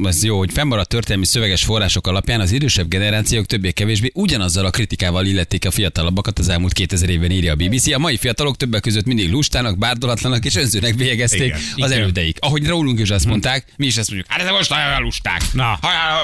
[0.03, 5.25] ez jó, hogy fennmaradt történelmi szöveges források alapján az idősebb generációk többé-kevésbé ugyanazzal a kritikával
[5.25, 7.87] illették a fiatalabbakat az elmúlt 2000 évben írja a BBC.
[7.87, 11.59] A mai fiatalok többek között mindig lustának, bárdolatlanak és önzőnek bélyegezték Igen.
[11.75, 11.91] az Igen.
[11.91, 12.37] elődeik.
[12.39, 15.79] Ahogy rólunk is azt mondták, mi is ezt mondjuk, hát ez most nagyon lusták, Na.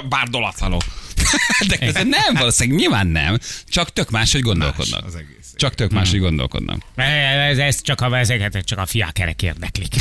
[0.09, 0.81] Bárdolatlanok.
[1.67, 5.05] De közben nem, valószínűleg nyilván nem, csak tök máshogy gondolkodnak.
[5.05, 5.53] az egész.
[5.55, 6.81] Csak tök máshogy gondolkodnak.
[6.95, 9.95] Ez, ez csak a ezeket csak a fiákerek érdeklik.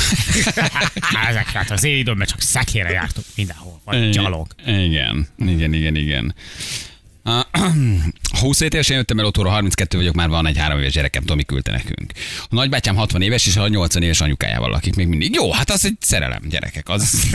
[1.29, 4.47] Ezeket az én időmben csak szekére jártunk mindenhol, vagy gyalog.
[4.67, 6.35] Igen, igen, igen, igen.
[7.31, 7.47] A
[8.41, 11.71] 27 évesen jöttem el otthonra, 32 vagyok, már van egy három éves gyerekem, Tomi küldte
[11.71, 12.13] nekünk.
[12.43, 15.35] A nagybátyám 60 éves, és a 80 éves anyukájával lakik még mindig.
[15.35, 16.89] Jó, hát az egy szerelem, gyerekek.
[16.89, 17.13] Az...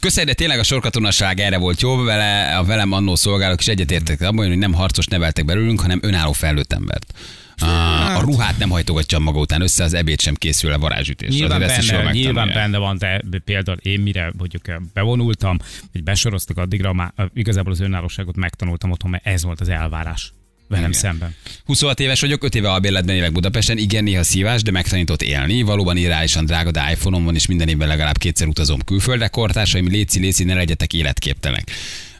[0.00, 4.20] Köszönöm, de tényleg a sorkatonasság erre volt jó, vele, a velem annó szolgálók is egyetértek
[4.20, 7.14] abban, hogy nem harcos neveltek belőlünk, hanem önálló felnőtt embert.
[7.60, 11.28] A, a ruhát nem hajtogatja maga után össze, az ebéd sem készül a varázsütés.
[11.28, 15.58] Nyilván, Azért ezt is benne, nyilván benne van, de például én mire mondjuk bevonultam,
[15.92, 20.32] vagy besoroztak addigra, már igazából az önállóságot megtanultam otthon, mert ez volt az elvárás
[20.68, 21.00] velem Igen.
[21.00, 21.34] szemben.
[21.64, 25.62] 26 éves vagyok, 5 éve albérletben élek Budapesten, igen, néha szívás, de megtanított élni.
[25.62, 29.28] Valóban irreálisan drága, de iPhone-om van, és minden évben legalább kétszer utazom külföldre.
[29.28, 31.70] Kortársaim, léci, léci, ne legyetek életképtelenek.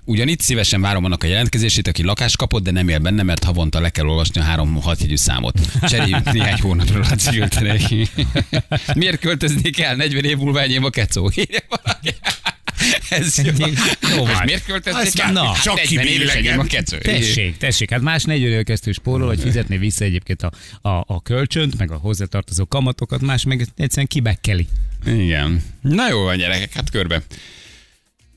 [0.09, 3.81] Ugyanitt szívesen várom annak a jelentkezését, aki lakást kapott, de nem él benne, mert havonta
[3.81, 5.61] le kell olvasni a három hat jegyű számot.
[5.83, 8.09] Cseréljünk néhány hónapra, küldte neki.
[8.95, 9.97] Miért költöznék el?
[9.97, 11.31] 40 év múlva enyém a kecó.
[11.35, 12.15] Írja valaki.
[13.11, 13.67] Ez jó.
[14.17, 15.33] Jó, Most miért költöznék Azt el?
[15.33, 16.59] már Hát csak 40 éves kibillegem.
[16.59, 16.99] a.
[16.99, 20.53] Tessék, tessék, hát más 40 évvel kezdő spórol, hogy fizetné vissza egyébként a,
[20.89, 24.67] a, a kölcsönt, meg a hozzátartozó kamatokat, más meg egyszerűen kibekkeli.
[25.07, 25.63] Igen.
[25.81, 27.23] Na jó van, gyerekek, hát körbe.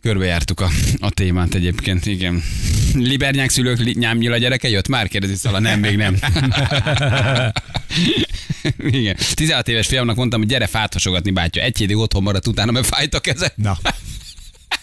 [0.02, 2.44] Körbejártuk a, a témát egyébként, igen.
[2.94, 5.08] Libernyák szülők, li, nyámnyila gyereke jött már?
[5.08, 6.18] Kérdezi Szala, nem, még nem.
[9.00, 9.16] igen.
[9.34, 11.62] 16 éves fiamnak mondtam, hogy gyere fát hasogatni, bátya.
[11.62, 13.54] Egy hétig otthon maradt utána, mert fájt a keze.
[13.56, 13.78] Na,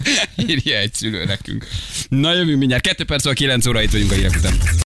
[0.49, 1.67] Írja egy szülő nekünk.
[2.09, 2.83] Na jövünk mindjárt.
[2.83, 4.59] Kettő perc, 9 óra itt vagyunk a hírek után.